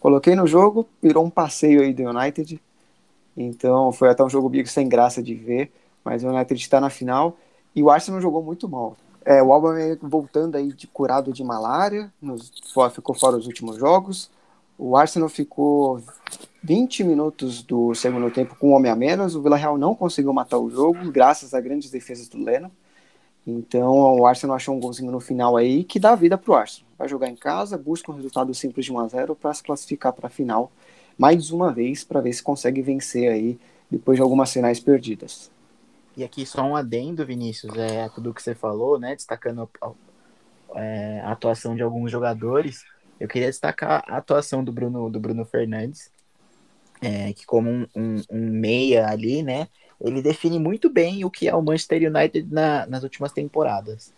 [0.00, 2.60] Coloquei no jogo, virou um passeio aí do United.
[3.36, 5.72] Então foi até um jogo bico sem graça de ver,
[6.04, 7.36] mas o United está na final
[7.74, 8.96] e o Arsenal jogou muito mal.
[9.28, 12.50] É, o Alba voltando aí de curado de malária, nos,
[12.94, 14.30] ficou fora os últimos jogos.
[14.78, 16.00] O Arsenal ficou
[16.62, 19.34] 20 minutos do segundo tempo com um homem a menos.
[19.34, 22.72] O Villarreal não conseguiu matar o jogo, graças a grandes defesas do Leno.
[23.46, 26.88] Então o Arsenal achou um golzinho no final aí que dá vida para o Arsenal.
[26.96, 30.14] Vai jogar em casa, busca um resultado simples de 1 a 0 para se classificar
[30.14, 30.72] para a final
[31.18, 33.58] mais uma vez para ver se consegue vencer aí
[33.90, 35.50] depois de algumas finais perdidas.
[36.18, 39.14] E aqui só um adendo, Vinícius, é tudo que você falou, né?
[39.14, 39.70] Destacando
[40.74, 42.82] é, a atuação de alguns jogadores.
[43.20, 46.10] Eu queria destacar a atuação do Bruno, do Bruno Fernandes,
[47.00, 49.68] é, que como um, um, um, meia ali, né?
[50.00, 54.12] Ele define muito bem o que é o Manchester United na, nas últimas temporadas.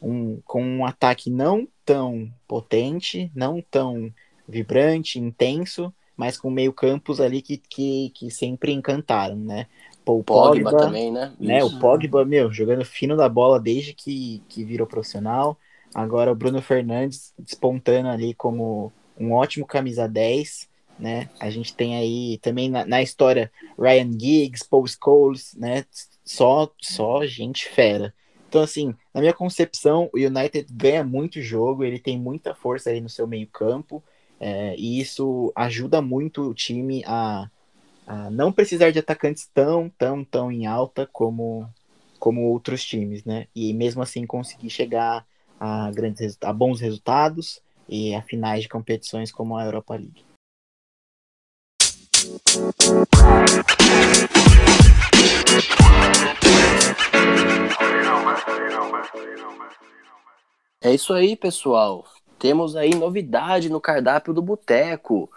[0.00, 4.10] Um, com um ataque não tão potente, não tão
[4.48, 9.66] vibrante, intenso, mas com meio campos ali que, que, que sempre encantaram, né?
[10.04, 11.32] Pô, o Pogba, Pogba, também, né?
[11.38, 11.62] né?
[11.62, 15.56] O Pogba, meu, jogando fino da bola desde que, que virou profissional.
[15.94, 21.28] Agora o Bruno Fernandes despontando ali como um ótimo camisa 10, né?
[21.38, 25.84] A gente tem aí também na, na história Ryan Giggs, Paul Scholes, né?
[26.24, 28.14] Só, só gente fera.
[28.48, 33.00] Então, assim, na minha concepção, o United ganha muito jogo, ele tem muita força aí
[33.00, 34.02] no seu meio campo,
[34.38, 37.48] é, e isso ajuda muito o time a
[38.06, 41.68] a não precisar de atacantes tão, tão, tão em alta como,
[42.18, 43.46] como outros times, né?
[43.54, 45.26] E mesmo assim conseguir chegar
[45.58, 50.24] a, grandes, a bons resultados e a finais de competições como a Europa League.
[60.80, 62.04] É isso aí, pessoal.
[62.38, 65.30] Temos aí novidade no cardápio do Boteco.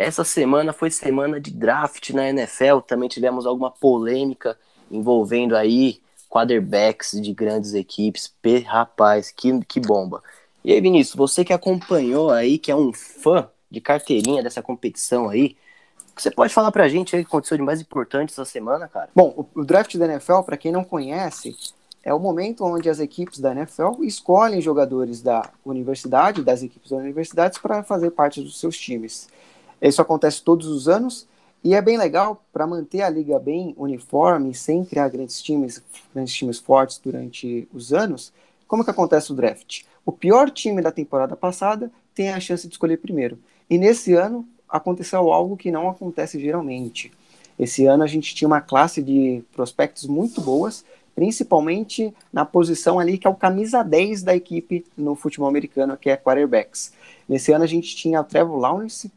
[0.00, 4.58] Essa semana foi semana de draft na NFL, também tivemos alguma polêmica
[4.90, 8.32] envolvendo aí quarterbacks de grandes equipes.
[8.40, 10.22] P, rapaz, que, que bomba.
[10.64, 15.28] E aí, Vinícius, você que acompanhou aí, que é um fã de carteirinha dessa competição
[15.28, 15.54] aí,
[16.16, 19.10] você pode falar pra gente aí o que aconteceu de mais importante essa semana, cara?
[19.14, 21.54] Bom, o, draft da NFL, para quem não conhece,
[22.02, 27.00] é o momento onde as equipes da NFL escolhem jogadores da universidade, das equipes das
[27.00, 29.28] universidades, para fazer parte dos seus times.
[29.80, 31.26] Isso acontece todos os anos
[31.62, 35.82] e é bem legal para manter a liga bem uniforme, sem criar grandes times,
[36.14, 38.32] grandes times fortes durante os anos.
[38.66, 39.82] Como que acontece o draft?
[40.04, 43.38] O pior time da temporada passada tem a chance de escolher primeiro.
[43.68, 47.12] E nesse ano aconteceu algo que não acontece geralmente.
[47.58, 50.82] Esse ano a gente tinha uma classe de prospectos muito boas,
[51.14, 56.08] principalmente na posição ali que é o camisa 10 da equipe no futebol americano, que
[56.08, 56.92] é quarterbacks.
[57.28, 59.12] Nesse ano a gente tinha o Trevor Lawrence,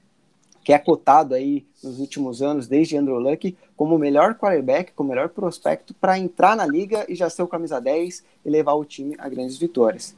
[0.64, 5.10] que é cotado aí nos últimos anos, desde Andrew Luck, como o melhor quarterback, como
[5.10, 8.74] o melhor prospecto para entrar na liga e já ser o camisa 10 e levar
[8.74, 10.16] o time a grandes vitórias.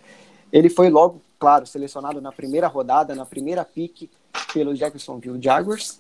[0.54, 4.10] Ele foi logo, claro, selecionado na primeira rodada, na primeira pick
[4.54, 6.00] pelo Jacksonville Jaguars.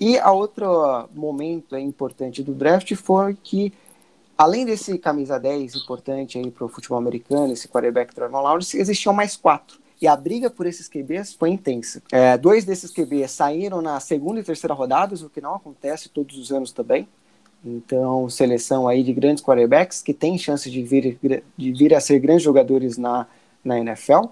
[0.00, 3.72] E a outro momento importante do draft foi que,
[4.36, 9.12] além desse camisa 10 importante aí para o futebol americano, esse quarterback Trevor Lawrence, existiam
[9.12, 12.02] mais quatro e a briga por esses QBs foi intensa.
[12.12, 16.36] É, dois desses QBs saíram na segunda e terceira rodadas, o que não acontece todos
[16.36, 17.08] os anos também.
[17.64, 21.18] Então, seleção aí de grandes quarterbacks que têm chance de vir,
[21.56, 23.26] de vir a ser grandes jogadores na,
[23.64, 24.26] na NFL.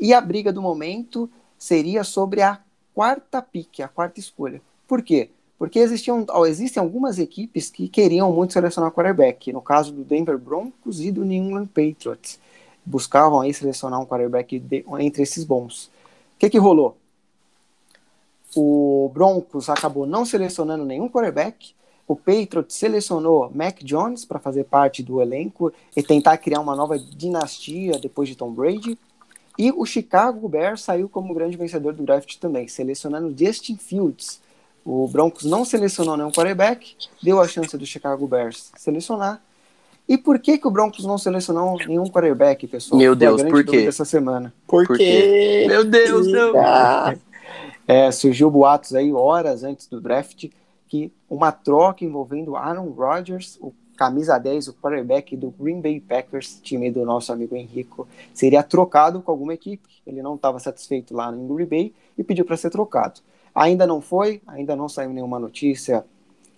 [0.00, 2.58] E a briga do momento seria sobre a
[2.92, 4.60] quarta pick, a quarta escolha.
[4.88, 5.30] Por quê?
[5.56, 11.00] Porque existiam, existem algumas equipes que queriam muito selecionar quarterback, no caso do Denver Broncos
[11.00, 12.40] e do New England Patriots
[12.88, 15.86] buscavam aí selecionar um quarterback de, entre esses bons.
[16.36, 16.96] O que, que rolou?
[18.56, 21.74] O Broncos acabou não selecionando nenhum quarterback.
[22.06, 26.98] O Patriots selecionou Mac Jones para fazer parte do elenco e tentar criar uma nova
[26.98, 28.98] dinastia depois de Tom Brady.
[29.58, 34.40] E o Chicago Bears saiu como grande vencedor do draft também, selecionando Justin Fields.
[34.84, 39.42] O Broncos não selecionou nenhum quarterback, deu a chance do Chicago Bears selecionar
[40.08, 42.98] E por que, que o Broncos não selecionou nenhum quarterback, pessoal?
[42.98, 43.84] Meu Deus, por quê?
[43.86, 44.54] Essa semana.
[44.66, 45.66] Porque.
[45.68, 46.54] Meu Deus, não.
[47.86, 50.46] É, surgiu boatos aí horas antes do draft
[50.88, 56.60] que uma troca envolvendo Aaron Rodgers, o camisa 10, o quarterback do Green Bay Packers,
[56.62, 59.88] time do nosso amigo Henrico, seria trocado com alguma equipe.
[60.06, 63.20] Ele não estava satisfeito lá no Green Bay e pediu para ser trocado.
[63.54, 66.04] Ainda não foi, ainda não saiu nenhuma notícia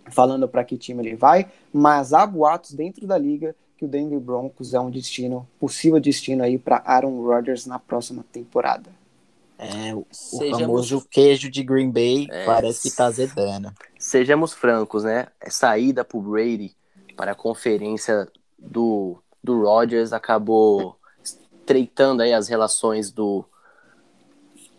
[0.08, 4.20] falando para que time ele vai, mas há boatos dentro da liga que o Denver
[4.20, 8.90] Broncos é um destino, possível destino aí para Aaron Rodgers na próxima temporada.
[9.58, 10.58] É, o, Sejamos...
[10.58, 13.72] famoso queijo de Green Bay é, parece que tá azedando.
[13.98, 15.28] Sejamos francos, né?
[15.40, 16.74] Essa ida pro Brady
[17.16, 18.26] para a conferência
[18.58, 23.44] do, do Rodgers acabou estreitando aí as relações do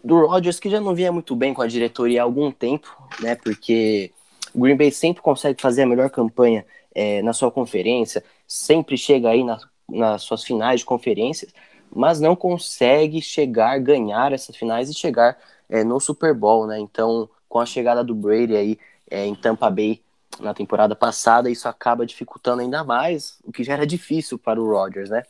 [0.03, 2.87] do Rodgers que já não vinha muito bem com a diretoria há algum tempo,
[3.19, 3.35] né?
[3.35, 4.11] Porque
[4.53, 9.29] o Green Bay sempre consegue fazer a melhor campanha é, na sua conferência, sempre chega
[9.29, 11.53] aí na, nas suas finais de conferências,
[11.93, 15.37] mas não consegue chegar, ganhar essas finais e chegar
[15.69, 16.79] é, no Super Bowl, né?
[16.79, 18.79] Então, com a chegada do Brady aí
[19.09, 20.01] é, em Tampa Bay
[20.39, 24.69] na temporada passada, isso acaba dificultando ainda mais, o que já era difícil para o
[24.69, 25.23] Rodgers, né?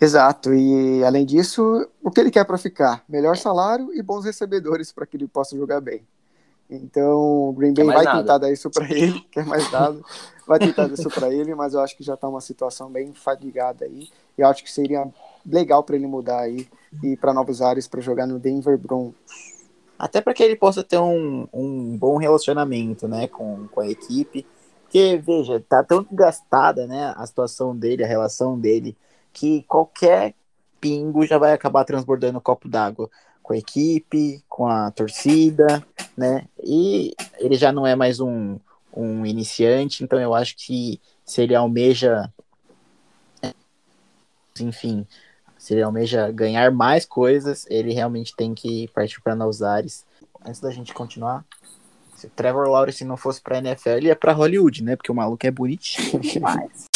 [0.00, 3.02] Exato, e além disso, o que ele quer para ficar?
[3.08, 6.06] Melhor salário e bons recebedores para que ele possa jogar bem.
[6.68, 8.20] Então, o Green Bay vai nada.
[8.20, 10.00] tentar dar isso para ele, quer mais nada,
[10.46, 13.12] vai tentar dar isso para ele, mas eu acho que já está uma situação bem
[13.14, 15.06] fadigada aí, e eu acho que seria
[15.44, 16.68] legal para ele mudar aí
[17.02, 19.14] e para novos ares para jogar no Denver Broncos.
[19.98, 24.44] Até para que ele possa ter um, um bom relacionamento, né, com, com a equipe,
[24.82, 28.96] porque, veja, tá tão gastada, né, a situação dele, a relação dele,
[29.32, 30.34] que qualquer
[30.80, 33.10] pingo já vai acabar transbordando o copo d'água
[33.46, 35.86] com a equipe, com a torcida,
[36.16, 36.48] né?
[36.64, 38.58] E ele já não é mais um,
[38.92, 42.28] um iniciante, então eu acho que se ele almeja,
[44.58, 45.06] enfim,
[45.56, 50.04] se ele almeja ganhar mais coisas, ele realmente tem que partir para novos ares.
[50.44, 51.44] Antes da gente continuar,
[52.16, 54.96] se o Trevor Lawrence não fosse para NFL, ele ia para Hollywood, né?
[54.96, 56.86] Porque o maluco é bonitinho demais.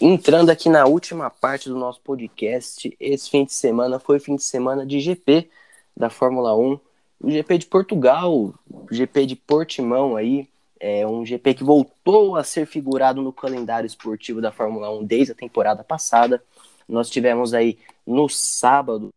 [0.00, 4.42] Entrando aqui na última parte do nosso podcast, esse fim de semana foi fim de
[4.44, 5.50] semana de GP
[5.96, 6.78] da Fórmula 1.
[7.20, 12.44] O GP de Portugal, o GP de Portimão aí, é um GP que voltou a
[12.44, 16.42] ser figurado no calendário esportivo da Fórmula 1 desde a temporada passada.
[16.88, 17.76] Nós tivemos aí
[18.06, 19.08] no sábado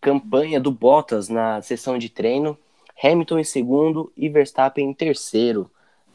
[0.00, 2.58] campanha do Bottas na sessão de treino,
[3.02, 5.70] Hamilton em segundo e Verstappen em terceiro.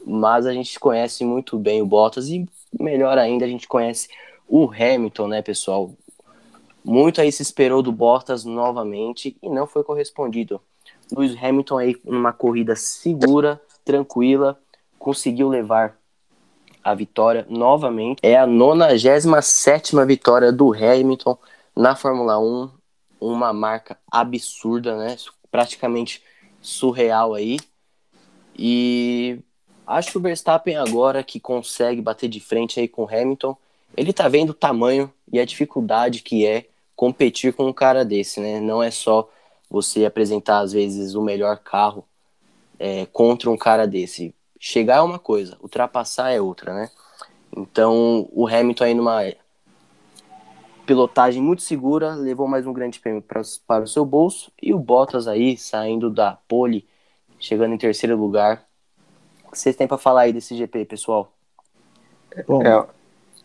[0.05, 2.47] Mas a gente conhece muito bem o Bottas e
[2.79, 4.09] melhor ainda a gente conhece
[4.47, 5.91] o Hamilton, né, pessoal?
[6.83, 10.59] Muito aí se esperou do Bottas novamente e não foi correspondido.
[11.11, 14.59] Lewis Hamilton aí numa corrida segura, tranquila,
[14.97, 15.97] conseguiu levar
[16.83, 18.19] a vitória novamente.
[18.23, 21.37] É a 97 vitória do Hamilton
[21.75, 22.69] na Fórmula 1,
[23.19, 25.15] uma marca absurda, né?
[25.51, 26.23] Praticamente
[26.61, 27.59] surreal aí.
[28.57, 29.39] E
[29.85, 33.55] acho que o Verstappen agora que consegue bater de frente aí com o Hamilton,
[33.95, 38.39] ele tá vendo o tamanho e a dificuldade que é competir com um cara desse,
[38.39, 38.59] né?
[38.59, 39.29] Não é só
[39.69, 42.05] você apresentar às vezes o melhor carro
[42.79, 44.33] é, contra um cara desse.
[44.59, 46.89] Chegar é uma coisa, ultrapassar é outra, né?
[47.55, 49.23] Então o Hamilton aí numa
[50.85, 54.51] pilotagem muito segura, levou mais um grande prêmio pra, para o seu bolso.
[54.61, 56.87] E o Bottas aí, saindo da pole,
[57.39, 58.65] chegando em terceiro lugar.
[59.51, 61.29] O que vocês têm para falar aí desse GP, pessoal?
[62.47, 62.87] Bom, é.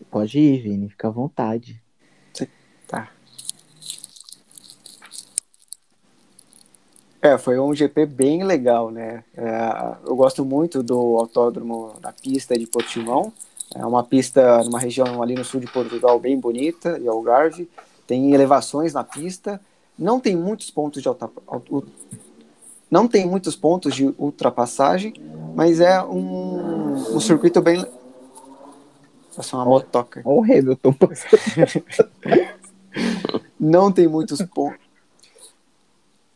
[0.09, 1.83] pode ir, Vini, fica à vontade.
[2.87, 3.11] Tá.
[7.21, 9.25] É, foi um GP bem legal, né?
[9.35, 13.33] É, eu gosto muito do autódromo da pista de Portimão.
[13.75, 17.69] É uma pista numa região ali no sul de Portugal bem bonita, e Algarve.
[18.07, 19.59] Tem elevações na pista.
[19.99, 21.29] Não tem muitos pontos de alta,
[22.89, 25.13] não tem muitos pontos de ultrapassagem,
[25.55, 27.85] mas é um, um circuito bem.
[29.37, 30.21] É uma motoca.
[30.25, 30.95] Olha o Hamilton.
[33.59, 34.87] não tem muitos pontos.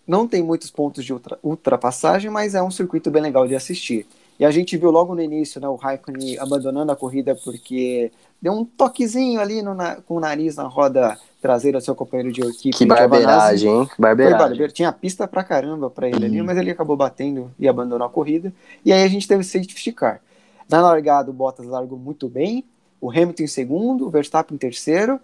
[0.05, 4.05] Não tem muitos pontos de ultra, ultrapassagem, mas é um circuito bem legal de assistir.
[4.41, 8.11] E a gente viu logo no início né, o Raikkonen abandonando a corrida porque
[8.41, 12.33] deu um toquezinho ali no, na, com o nariz na roda traseira do seu companheiro
[12.33, 12.75] de equipe.
[12.75, 13.89] Que barbeiragem, hein?
[13.99, 14.67] Barbeiragem.
[14.69, 18.51] Tinha pista pra caramba pra ele ali, mas ele acabou batendo e abandonou a corrida.
[18.83, 20.19] E aí a gente teve safety car.
[20.67, 22.65] Na largada, o Bottas largou muito bem,
[22.99, 25.19] o Hamilton em segundo, o Verstappen em terceiro,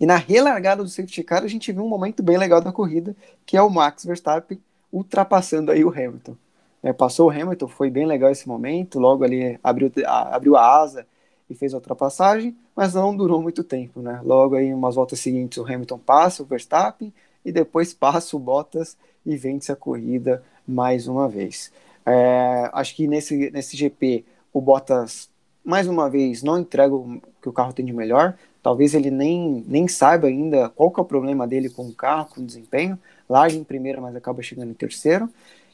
[0.00, 3.14] E na relargada do safety car, a gente viu um momento bem legal da corrida,
[3.44, 4.58] que é o Max Verstappen
[4.90, 6.34] ultrapassando aí o Hamilton.
[6.82, 10.80] É, passou o Hamilton, foi bem legal esse momento, logo ali abriu a, abriu a
[10.80, 11.06] asa
[11.48, 14.20] e fez a ultrapassagem, mas não durou muito tempo, né?
[14.24, 17.12] Logo aí, umas voltas seguintes, o Hamilton passa o Verstappen
[17.44, 21.72] e depois passa o Bottas e vence a corrida mais uma vez.
[22.06, 25.28] É, acho que nesse, nesse GP o Bottas
[25.64, 28.36] mais uma vez não entrega o que o carro tem de melhor.
[28.62, 32.28] Talvez ele nem, nem saiba ainda qual que é o problema dele com o carro,
[32.34, 32.98] com o desempenho.
[33.28, 35.28] Larga em primeiro, mas acaba chegando em terceiro.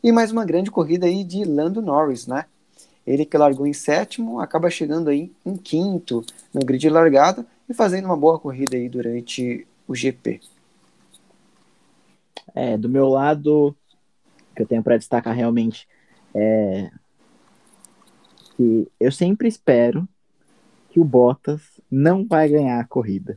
[0.07, 2.45] E mais uma grande corrida aí de Lando Norris, né?
[3.05, 7.75] Ele que largou em sétimo, acaba chegando aí em quinto no grid de largada e
[7.75, 10.41] fazendo uma boa corrida aí durante o GP.
[12.55, 13.77] É, do meu lado,
[14.55, 15.89] que eu tenho para destacar realmente
[16.33, 16.89] é
[18.57, 20.09] que eu sempre espero
[20.89, 23.37] que o Bottas não vai ganhar a corrida.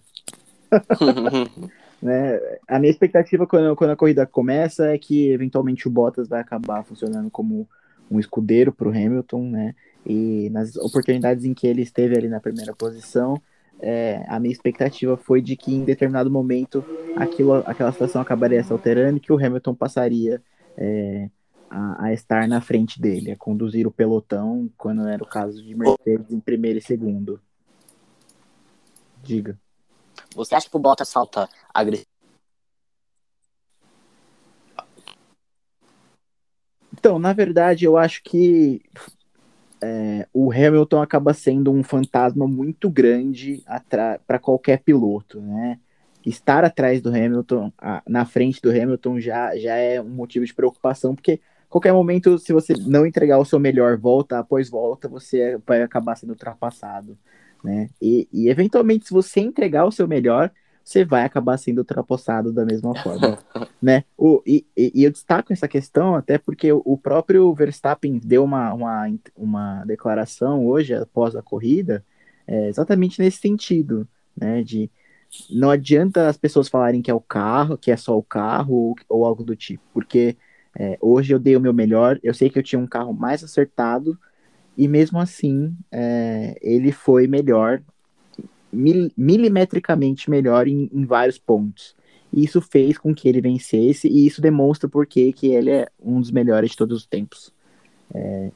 [2.01, 2.39] né?
[2.67, 6.83] A minha expectativa quando, quando a corrida começa é que eventualmente o Bottas vai acabar
[6.83, 7.67] funcionando como
[8.09, 9.75] um escudeiro para o Hamilton, né?
[10.05, 13.39] E nas oportunidades em que ele esteve ali na primeira posição,
[13.79, 16.83] é, a minha expectativa foi de que em determinado momento
[17.15, 20.41] aquilo, aquela situação acabaria se alterando e que o Hamilton passaria
[20.77, 21.29] é,
[21.69, 25.75] a, a, estar na frente dele, a conduzir o pelotão, quando era o caso de
[25.75, 27.39] Mercedes em primeiro e segundo.
[29.23, 29.57] Diga.
[30.35, 32.07] Você acha que o Bottas falta agressivo?
[36.93, 38.81] Então, na verdade, eu acho que
[39.81, 43.63] é, o Hamilton acaba sendo um fantasma muito grande
[44.27, 45.79] para qualquer piloto, né?
[46.25, 50.53] Estar atrás do Hamilton, a, na frente do Hamilton, já, já é um motivo de
[50.53, 55.57] preocupação, porque qualquer momento, se você não entregar o seu melhor volta após volta, você
[55.65, 57.17] vai acabar sendo ultrapassado,
[57.63, 57.89] né?
[58.01, 60.51] E, e eventualmente, se você entregar o seu melhor,
[60.83, 63.37] você vai acabar sendo ultrapassado da mesma forma,
[63.81, 64.03] né?
[64.17, 69.05] O, e, e, eu destaco essa questão até porque o próprio Verstappen deu uma, uma,
[69.35, 72.03] uma declaração hoje, após a corrida,
[72.47, 74.63] é, exatamente nesse sentido, né?
[74.63, 74.89] De
[75.51, 78.95] não adianta as pessoas falarem que é o carro, que é só o carro ou,
[79.07, 80.35] ou algo do tipo, porque
[80.77, 83.43] é, hoje eu dei o meu melhor, eu sei que eu tinha um carro mais
[83.43, 84.17] acertado,
[84.79, 87.83] e mesmo assim é, ele foi melhor,
[88.71, 91.97] mil, milimetricamente melhor em, em, vários pontos.
[92.31, 96.21] E isso fez com que ele vencesse, e isso demonstra por que ele é um
[96.21, 97.53] dos melhores de todos os tempos.
[98.13, 98.51] É,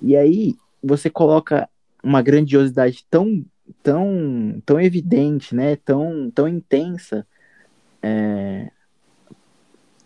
[0.00, 1.68] e aí você coloca
[2.04, 3.44] uma grandiosidade tão,
[3.82, 7.26] tão, tão evidente, né, tão, tão intensa,
[8.00, 8.70] é,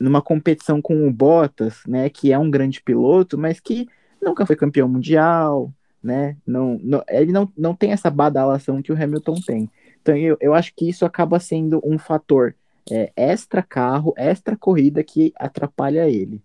[0.01, 3.87] numa competição com o Bottas, né, que é um grande piloto, mas que
[4.21, 6.37] nunca foi campeão mundial, né?
[6.47, 9.71] Não, não, ele não, não tem essa badalação que o Hamilton tem.
[10.01, 12.55] Então eu, eu acho que isso acaba sendo um fator
[12.91, 16.43] é, extra carro, extra corrida que atrapalha ele.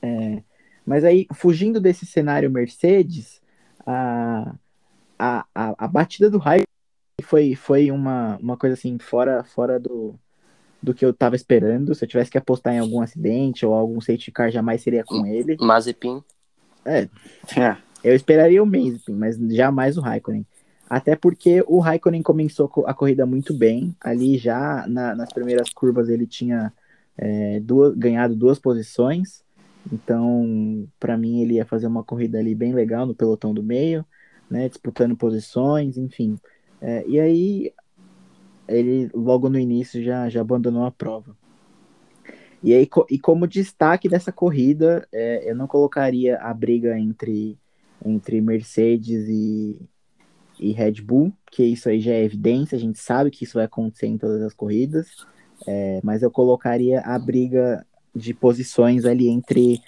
[0.00, 0.42] É,
[0.84, 3.40] mas aí, fugindo desse cenário Mercedes,
[3.86, 4.54] a,
[5.18, 6.66] a, a, a batida do Raikkonen
[7.22, 10.14] foi, foi uma, uma coisa assim, fora, fora do,
[10.82, 11.94] do que eu tava esperando.
[11.94, 15.24] Se eu tivesse que apostar em algum acidente ou algum safety car, jamais seria com
[15.24, 15.56] ele.
[15.60, 16.22] Mazepin.
[16.84, 17.08] É.
[17.58, 17.76] é.
[18.02, 20.44] Eu esperaria o Mazepin, mas jamais o Raikkonen.
[20.90, 23.94] Até porque o Raikkonen começou a corrida muito bem.
[24.00, 26.72] Ali já na, nas primeiras curvas ele tinha
[27.16, 29.44] é, duas, ganhado duas posições.
[29.90, 34.04] Então, para mim, ele ia fazer uma corrida ali bem legal no pelotão do meio,
[34.50, 36.38] né, disputando posições, enfim.
[36.80, 37.72] É, e aí
[38.68, 41.36] ele logo no início já, já abandonou a prova.
[42.62, 47.58] E aí, e como destaque dessa corrida, é, eu não colocaria a briga entre,
[48.04, 49.80] entre Mercedes e,
[50.60, 53.64] e Red Bull, que isso aí já é evidência, a gente sabe que isso vai
[53.64, 55.08] acontecer em todas as corridas,
[55.66, 57.84] é, mas eu colocaria a briga
[58.14, 59.80] de posições ali entre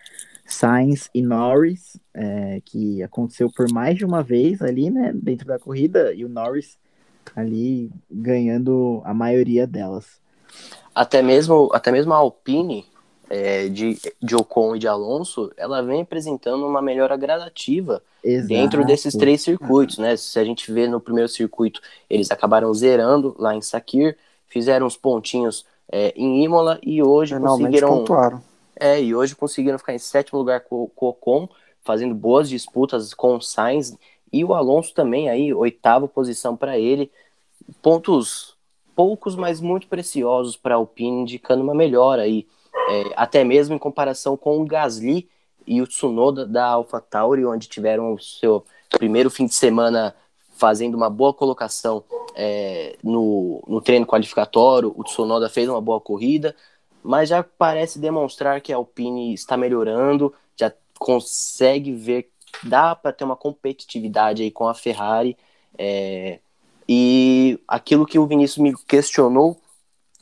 [0.45, 5.59] Sainz e Norris, é, que aconteceu por mais de uma vez ali, né, dentro da
[5.59, 6.77] corrida, e o Norris
[7.37, 10.21] ali ganhando a maioria delas.
[10.95, 12.87] Até mesmo, até mesmo a Alpine,
[13.29, 18.49] é, de, de Ocon e de Alonso, ela vem apresentando uma melhora gradativa Exato.
[18.49, 20.17] dentro desses três circuitos, né?
[20.17, 24.17] Se a gente vê no primeiro circuito, eles acabaram zerando lá em Sakir,
[24.47, 27.89] fizeram uns pontinhos é, em Imola e hoje conseguiram.
[27.89, 28.43] Pontuaram.
[28.77, 31.49] É, e hoje conseguiram ficar em sétimo lugar com, com o Ocon,
[31.83, 33.97] fazendo boas disputas com o Sainz
[34.33, 37.11] e o Alonso também aí, oitava posição para ele.
[37.81, 38.54] Pontos
[38.95, 42.47] poucos, mas muito preciosos para a Alpine, indicando uma melhora aí,
[42.91, 45.29] é, até mesmo em comparação com o Gasly
[45.67, 50.15] e o Tsunoda da AlphaTauri, onde tiveram o seu primeiro fim de semana
[50.57, 56.55] fazendo uma boa colocação é, no, no treino qualificatório, o Tsunoda fez uma boa corrida,
[57.03, 62.31] mas já parece demonstrar que a Alpine está melhorando, já consegue ver,
[62.63, 65.37] dá para ter uma competitividade aí com a Ferrari.
[65.77, 66.39] É,
[66.89, 69.59] e aquilo que o Vinícius me questionou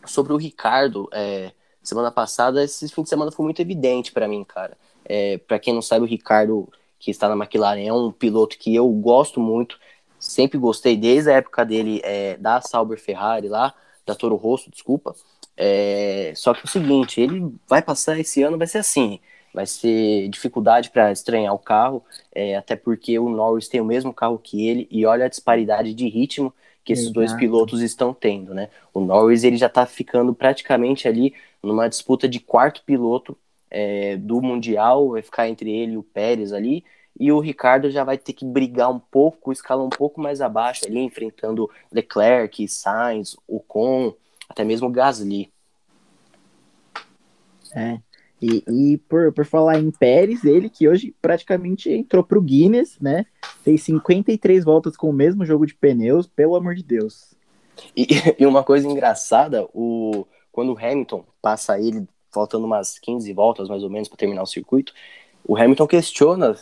[0.04, 1.52] sobre o Ricardo, é,
[1.82, 4.76] semana passada, esse fim de semana foi muito evidente para mim, cara.
[5.04, 8.74] É, para quem não sabe, o Ricardo, que está na McLaren, é um piloto que
[8.74, 9.78] eu gosto muito,
[10.18, 13.74] sempre gostei desde a época dele é, da Sauber Ferrari lá,
[14.06, 15.14] da Toro Rosso, desculpa.
[15.56, 19.20] É, só que é o seguinte, ele vai passar esse ano, vai ser assim,
[19.52, 22.02] vai ser dificuldade para estranhar o carro,
[22.34, 25.94] é, até porque o Norris tem o mesmo carro que ele e olha a disparidade
[25.94, 26.52] de ritmo
[26.84, 27.14] que esses Exato.
[27.14, 28.68] dois pilotos estão tendo, né?
[28.92, 33.38] O Norris ele já está ficando praticamente ali numa disputa de quarto piloto
[33.70, 36.84] é, do mundial, vai ficar entre ele e o Pérez ali,
[37.18, 40.86] e o Ricardo já vai ter que brigar um pouco, escalar um pouco mais abaixo
[40.86, 44.14] ali, enfrentando Leclerc, Sainz, Ocon,
[44.48, 45.52] até mesmo Gasly.
[47.74, 48.00] É.
[48.42, 53.24] E, e por, por falar em Pérez, ele que hoje praticamente entrou pro Guinness, né?
[53.62, 57.34] Fez 53 voltas com o mesmo jogo de pneus, pelo amor de Deus.
[57.96, 58.06] E,
[58.40, 63.84] e uma coisa engraçada, o, quando o Hamilton passa ele, faltando umas 15 voltas mais
[63.84, 64.92] ou menos para terminar o circuito,
[65.46, 66.56] o Hamilton questiona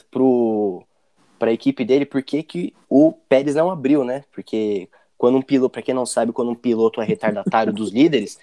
[1.38, 4.22] para a equipe dele por que, que o Pérez não abriu, né?
[4.32, 8.38] Porque quando um piloto, para quem não sabe, quando um piloto é retardatário dos líderes,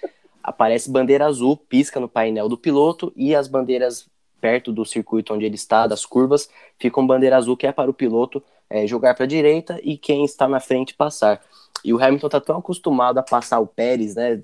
[0.48, 4.08] aparece bandeira azul, pisca no painel do piloto e as bandeiras
[4.40, 7.94] perto do circuito onde ele está, das curvas, ficam bandeira azul que é para o
[7.94, 11.42] piloto é, jogar para a direita e quem está na frente passar.
[11.84, 14.40] E o Hamilton está tão acostumado a passar o Pérez, né,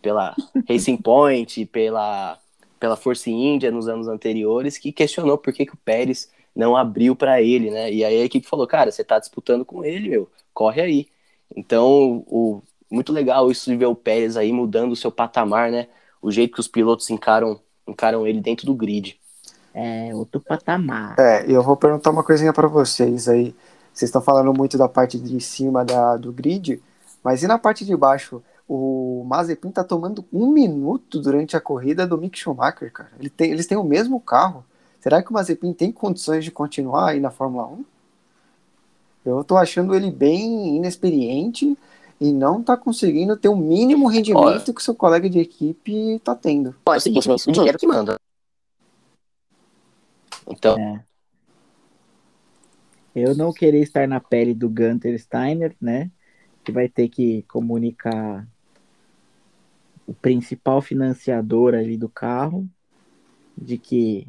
[0.00, 0.34] pela
[0.68, 2.38] Racing Point, pela
[2.78, 7.16] pela Força Índia nos anos anteriores, que questionou por que, que o Pérez não abriu
[7.16, 7.92] para ele, né?
[7.92, 11.08] E aí a equipe falou, cara, você está disputando com ele, meu, corre aí.
[11.54, 15.88] Então, o, muito legal isso de ver o Pérez aí mudando o seu patamar, né?
[16.20, 19.18] O jeito que os pilotos encaram, encaram ele dentro do grid.
[19.74, 21.16] É, outro patamar.
[21.18, 23.54] É, eu vou perguntar uma coisinha para vocês aí.
[23.92, 26.82] Vocês estão falando muito da parte de cima da, do grid,
[27.22, 28.42] mas e na parte de baixo?
[28.68, 33.10] O Mazepin tá tomando um minuto durante a corrida do Mick Schumacher, cara.
[33.18, 34.64] Ele tem, eles têm o mesmo carro.
[35.00, 37.84] Será que o Mazepin tem condições de continuar aí na Fórmula 1?
[39.24, 41.76] Eu tô achando ele bem inexperiente
[42.20, 44.74] e não tá conseguindo ter o mínimo rendimento Olha.
[44.74, 46.74] que seu colega de equipe tá tendo.
[46.86, 48.18] Olha, é o seguinte, o dinheiro que manda.
[50.48, 50.78] Então.
[50.78, 51.04] É.
[53.14, 56.10] Eu não queria estar na pele do Gunter Steiner, né?
[56.62, 58.46] Que vai ter que comunicar
[60.06, 62.68] o principal financiador ali do carro
[63.56, 64.26] de que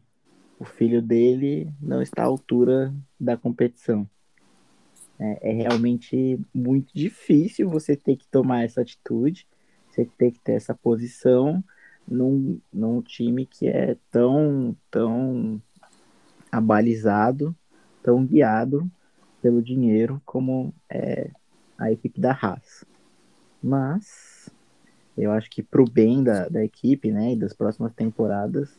[0.60, 4.10] o filho dele não está à altura da competição.
[5.20, 9.48] É, é, realmente muito difícil você ter que tomar essa atitude,
[9.90, 11.64] você ter que ter essa posição
[12.08, 15.62] num, num time que é tão, tão
[16.52, 17.56] abalizado,
[18.04, 18.90] tão guiado
[19.42, 21.32] pelo dinheiro como é
[21.78, 22.86] a equipe da Haas.
[23.62, 24.50] Mas
[25.18, 28.78] eu acho que pro bem da, da equipe, né, e das próximas temporadas,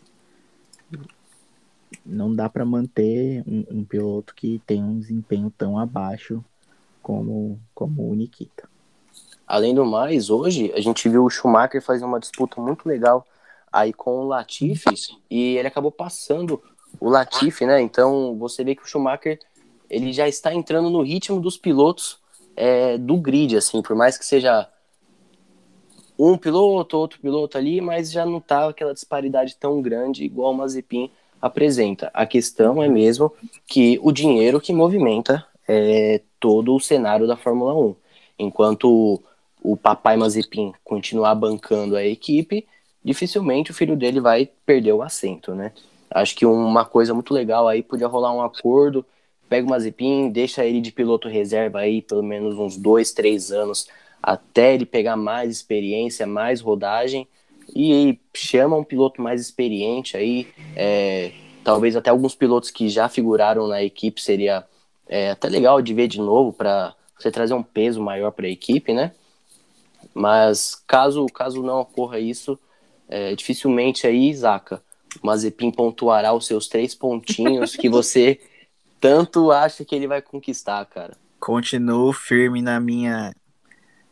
[2.04, 6.44] não dá para manter um, um, piloto que tem um desempenho tão abaixo
[7.02, 8.68] como, como o Nikita.
[9.46, 13.26] Além do mais, hoje a gente viu o Schumacher fazer uma disputa muito legal
[13.72, 14.94] aí com o Latifi
[15.30, 16.62] e ele acabou passando
[17.00, 17.80] o Latifi, né?
[17.80, 19.38] Então você vê que o Schumacher
[19.88, 22.18] ele já está entrando no ritmo dos pilotos
[22.54, 24.68] é, do grid, assim, por mais que seja
[26.18, 30.56] um piloto, outro piloto ali, mas já não tá aquela disparidade tão grande igual o
[30.56, 31.10] Mazepin
[31.40, 32.10] apresenta.
[32.12, 33.32] A questão é mesmo
[33.66, 37.96] que o dinheiro que movimenta é, todo o cenário da Fórmula 1.
[38.38, 39.22] Enquanto
[39.62, 42.66] o papai Mazepin continuar bancando a equipe,
[43.04, 45.72] dificilmente o filho dele vai perder o assento, né?
[46.10, 49.04] Acho que uma coisa muito legal aí podia rolar um acordo,
[49.48, 53.88] pega o Mazepin, deixa ele de piloto reserva aí pelo menos uns dois, três anos
[54.22, 57.26] até ele pegar mais experiência, mais rodagem
[57.74, 61.32] e chama um piloto mais experiente aí, é,
[61.62, 64.64] talvez até alguns pilotos que já figuraram na equipe seria
[65.08, 68.50] é, até legal de ver de novo para você trazer um peso maior para a
[68.50, 69.12] equipe, né?
[70.14, 72.58] Mas caso caso não ocorra isso,
[73.08, 74.82] é, dificilmente aí, Zaca,
[75.22, 78.40] o Mazepin pontuará os seus três pontinhos que você
[79.00, 81.16] tanto acha que ele vai conquistar, cara.
[81.40, 83.32] Continuo firme na minha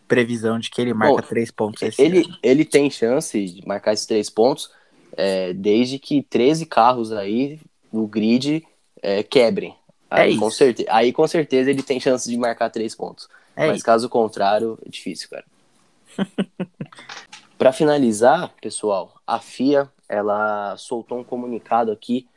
[0.06, 2.38] previsão de que ele marca Bom, três pontos esse ele, ano.
[2.42, 4.70] Ele tem chance de marcar esses três pontos
[5.16, 7.60] é, desde que 13 carros aí
[7.92, 8.64] no grid
[9.02, 9.74] é, quebrem.
[10.10, 13.28] É aí, é com certeza, aí com certeza ele tem chance de marcar três pontos.
[13.56, 15.44] É Mas caso contrário, é difícil, cara.
[17.58, 22.28] Para finalizar, pessoal, a FIA ela soltou um comunicado aqui.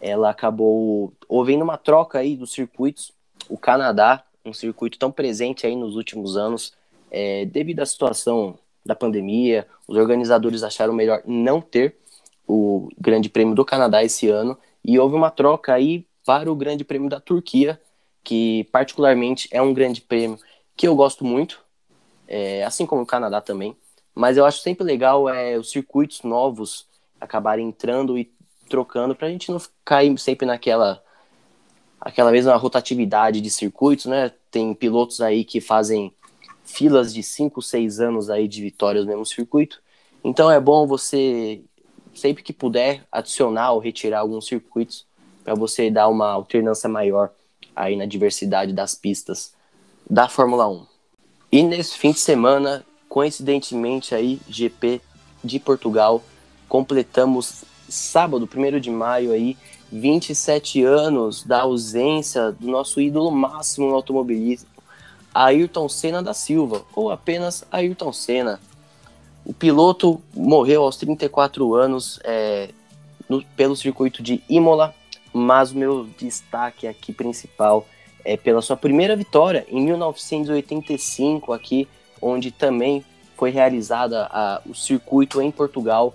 [0.00, 3.10] Ela acabou houve uma troca aí dos circuitos.
[3.48, 6.74] O Canadá, um circuito tão presente aí nos últimos anos,
[7.10, 11.96] é, devido à situação da pandemia, os organizadores acharam melhor não ter
[12.46, 16.84] o Grande Prêmio do Canadá esse ano e houve uma troca aí para o Grande
[16.84, 17.80] Prêmio da Turquia,
[18.22, 20.38] que particularmente é um grande prêmio
[20.76, 21.60] que eu gosto muito,
[22.26, 23.76] é, assim como o Canadá também.
[24.14, 26.86] Mas eu acho sempre legal é, os circuitos novos
[27.20, 28.30] acabarem entrando e
[28.68, 31.02] trocando para a gente não cair sempre naquela
[32.00, 34.32] aquela mesma rotatividade de circuitos, né?
[34.50, 36.14] Tem pilotos aí que fazem
[36.66, 39.80] filas de 5, 6 anos aí de vitórias no mesmo circuito.
[40.22, 41.62] Então é bom você
[42.14, 45.06] sempre que puder adicionar ou retirar alguns circuitos
[45.44, 47.30] para você dar uma alternância maior
[47.74, 49.54] aí na diversidade das pistas
[50.08, 50.86] da Fórmula 1.
[51.52, 55.00] E nesse fim de semana, coincidentemente aí, GP
[55.44, 56.22] de Portugal,
[56.68, 59.56] completamos sábado, 1 de maio aí,
[59.92, 64.68] 27 anos da ausência do nosso ídolo máximo no automobilismo,
[65.44, 68.58] Ayrton Senna da Silva, ou apenas Ayrton Senna.
[69.44, 72.70] O piloto morreu aos 34 anos é,
[73.28, 74.94] no, pelo circuito de Imola,
[75.34, 77.86] mas o meu destaque aqui principal
[78.24, 81.86] é pela sua primeira vitória em 1985 aqui,
[82.20, 83.04] onde também
[83.36, 86.14] foi realizada a, o circuito em Portugal.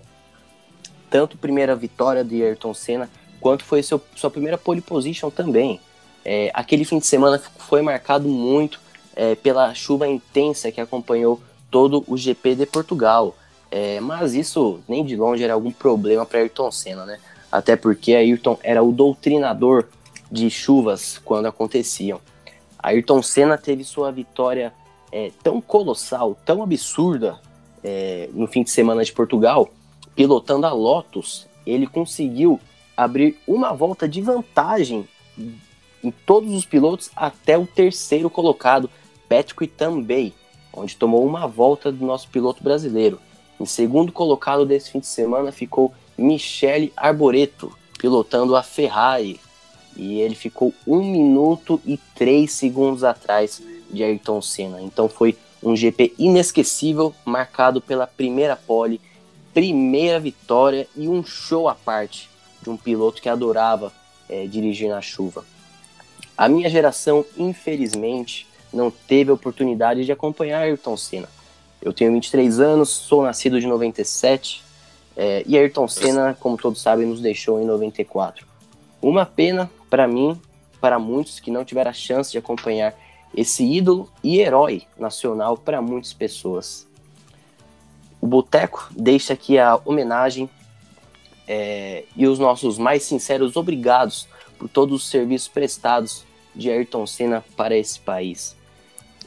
[1.12, 5.80] Tanto primeira vitória de Ayrton Senna, quanto foi seu, sua primeira pole position também.
[6.26, 8.81] É, aquele fim de semana foi marcado muito
[9.16, 13.36] é, pela chuva intensa que acompanhou todo o GP de Portugal.
[13.70, 17.20] É, mas isso nem de longe era algum problema para Ayrton Senna, né?
[17.52, 19.88] Até porque Ayrton era o doutrinador
[20.32, 22.20] de chuvas quando aconteciam.
[22.80, 24.74] Ayrton Senna teve sua vitória
[25.12, 27.40] é, tão colossal, tão absurda
[27.84, 29.70] é, no fim de semana de Portugal,
[30.16, 32.60] pilotando a Lotus, ele conseguiu
[32.96, 35.08] abrir uma volta de vantagem
[36.04, 38.90] em todos os pilotos até o terceiro colocado,
[39.32, 40.34] Patrick Tambay,
[40.74, 43.18] onde tomou uma volta do nosso piloto brasileiro.
[43.58, 49.40] Em segundo colocado desse fim de semana ficou Michele Arboreto, pilotando a Ferrari.
[49.96, 54.82] E ele ficou um minuto e três segundos atrás de Ayrton Senna.
[54.82, 59.00] Então foi um GP inesquecível, marcado pela primeira pole,
[59.54, 62.30] primeira vitória e um show à parte
[62.62, 63.94] de um piloto que adorava
[64.28, 65.46] é, dirigir na chuva.
[66.38, 71.28] A minha geração, infelizmente, não teve oportunidade de acompanhar Ayrton Senna
[71.82, 74.64] eu tenho 23 anos, sou nascido de 97
[75.18, 78.46] é, e Ayrton Senna, como todos sabem, nos deixou em 94.
[79.02, 80.40] Uma pena para mim,
[80.80, 82.96] para muitos que não tiveram a chance de acompanhar
[83.36, 86.88] esse ídolo e herói nacional para muitas pessoas.
[88.20, 90.48] O Boteco deixa aqui a homenagem
[91.48, 94.28] é, e os nossos mais sinceros obrigados
[94.60, 96.24] por todos os serviços prestados
[96.54, 98.56] de Ayrton Senna para esse país.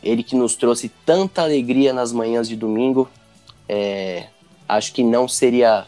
[0.04, 3.08] Ele que nos trouxe tanta alegria nas manhãs de domingo,
[3.66, 4.26] é,
[4.68, 5.86] acho que não seria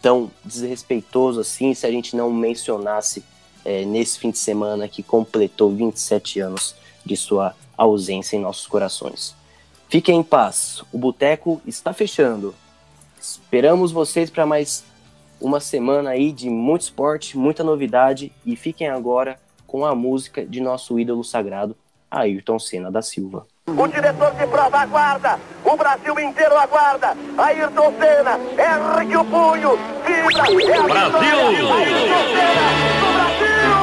[0.00, 3.22] tão desrespeitoso assim se a gente não mencionasse
[3.62, 6.74] é, nesse fim de semana que completou 27 anos
[7.04, 9.34] de sua ausência em nossos corações.
[9.88, 12.54] Fiquem em paz, o boteco está fechando.
[13.20, 14.82] Esperamos vocês para mais
[15.40, 20.60] uma semana aí de muito esporte, muita novidade e fiquem agora com a música de
[20.60, 21.76] nosso ídolo sagrado,
[22.16, 23.46] Ayrton Senna da Silva.
[23.66, 27.14] O diretor de prova aguarda, o Brasil inteiro aguarda.
[27.36, 31.38] Ayrton Senna, ergue o punho, vibra, é a Brasil!
[31.76, 33.76] Ayrton Senna, do Brasil!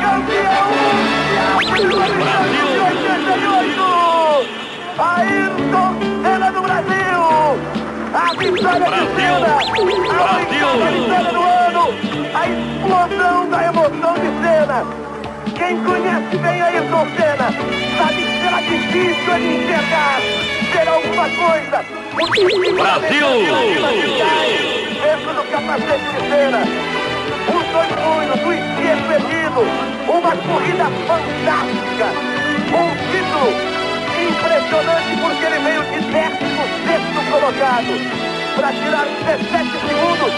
[0.00, 0.70] Campeão!
[2.20, 2.68] Brasil!
[4.98, 5.90] Ayrton
[6.22, 7.20] Senna do Brasil!
[8.12, 9.06] A vitória Brasil!
[9.06, 9.50] de Senna!
[9.50, 11.84] A vitória de Senna do ano!
[12.34, 15.09] A explosão da emoção de Senna!
[15.60, 17.52] Quem conhece bem Ayrton Senna
[17.98, 20.20] sabe que será difícil ele enxergar
[20.72, 21.84] ser alguma coisa.
[22.72, 23.28] Brasil!
[25.02, 26.62] Dentro do capacete de Senna.
[27.46, 29.60] Os dois punhos, o esquerdo erguido.
[30.08, 32.08] Uma corrida fantástica.
[32.72, 33.52] Um título
[34.16, 36.70] impressionante porque ele veio de 16
[37.30, 37.92] colocado.
[38.56, 40.32] Para tirar 17 segundos,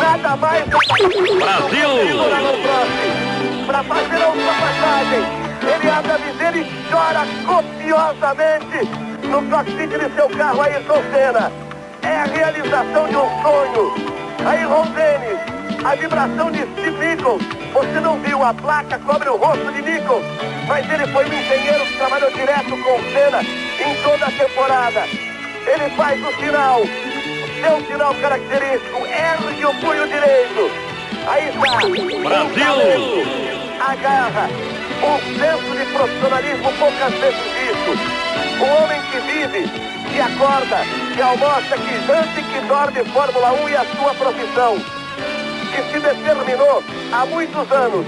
[0.00, 1.02] nada mais do que
[1.36, 3.27] Brasil!
[3.68, 5.20] Para fazer a ultrapassagem.
[5.60, 8.88] Ele abre a viseira e chora copiosamente
[9.28, 11.52] no cockpit de seu carro Ayrton Senna.
[12.02, 13.94] É a realização de um sonho.
[14.46, 14.64] Aí
[14.94, 17.42] Dennis, a vibração de Steve Nichols.
[17.74, 20.24] Você não viu, a placa cobre o rosto de Nichols,
[20.66, 25.00] mas ele foi um engenheiro duelo direto com Senna em toda a temporada.
[25.66, 26.80] Ele faz o sinal,
[27.60, 30.88] seu sinal característico, ergue o punho direito.
[31.26, 32.28] Aí está.
[32.28, 33.57] Brasil!
[33.80, 34.48] Agarra.
[35.00, 37.92] Um senso de profissionalismo poucas vezes visto.
[38.60, 39.68] Um homem que vive,
[40.12, 40.78] que acorda,
[41.14, 44.78] que almoça, que janta e que dorme Fórmula 1 e a sua profissão.
[45.74, 46.82] Que se determinou
[47.12, 48.06] há muitos anos.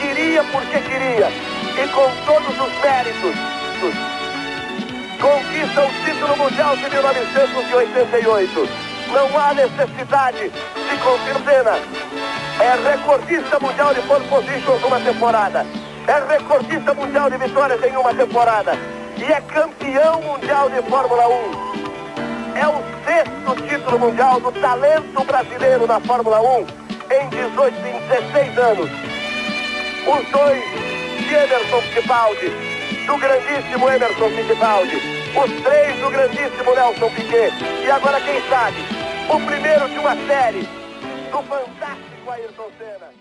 [0.00, 1.28] Queria porque queria.
[1.28, 3.36] E com todos os méritos.
[5.20, 8.68] Conquista o título mundial de 1988.
[9.12, 12.45] Não há necessidade de confirmar.
[12.60, 15.66] É recordista mundial de pole positions numa temporada.
[16.06, 18.72] É recordista mundial de vitórias em uma temporada.
[19.16, 21.76] E é campeão mundial de Fórmula 1
[22.56, 26.66] é o sexto título mundial do talento brasileiro na Fórmula 1
[27.12, 28.90] em 18, em 16 anos.
[30.06, 30.62] Os dois
[31.18, 32.50] de Emerson Fittipaldi,
[33.06, 34.96] do grandíssimo Emerson Fittipaldi,
[35.36, 37.52] os três do grandíssimo Nelson Piquet.
[37.84, 38.76] E agora, quem sabe,
[39.28, 40.66] o primeiro de uma série
[41.30, 42.05] do fantástico
[42.36, 43.15] Ayrton Senna.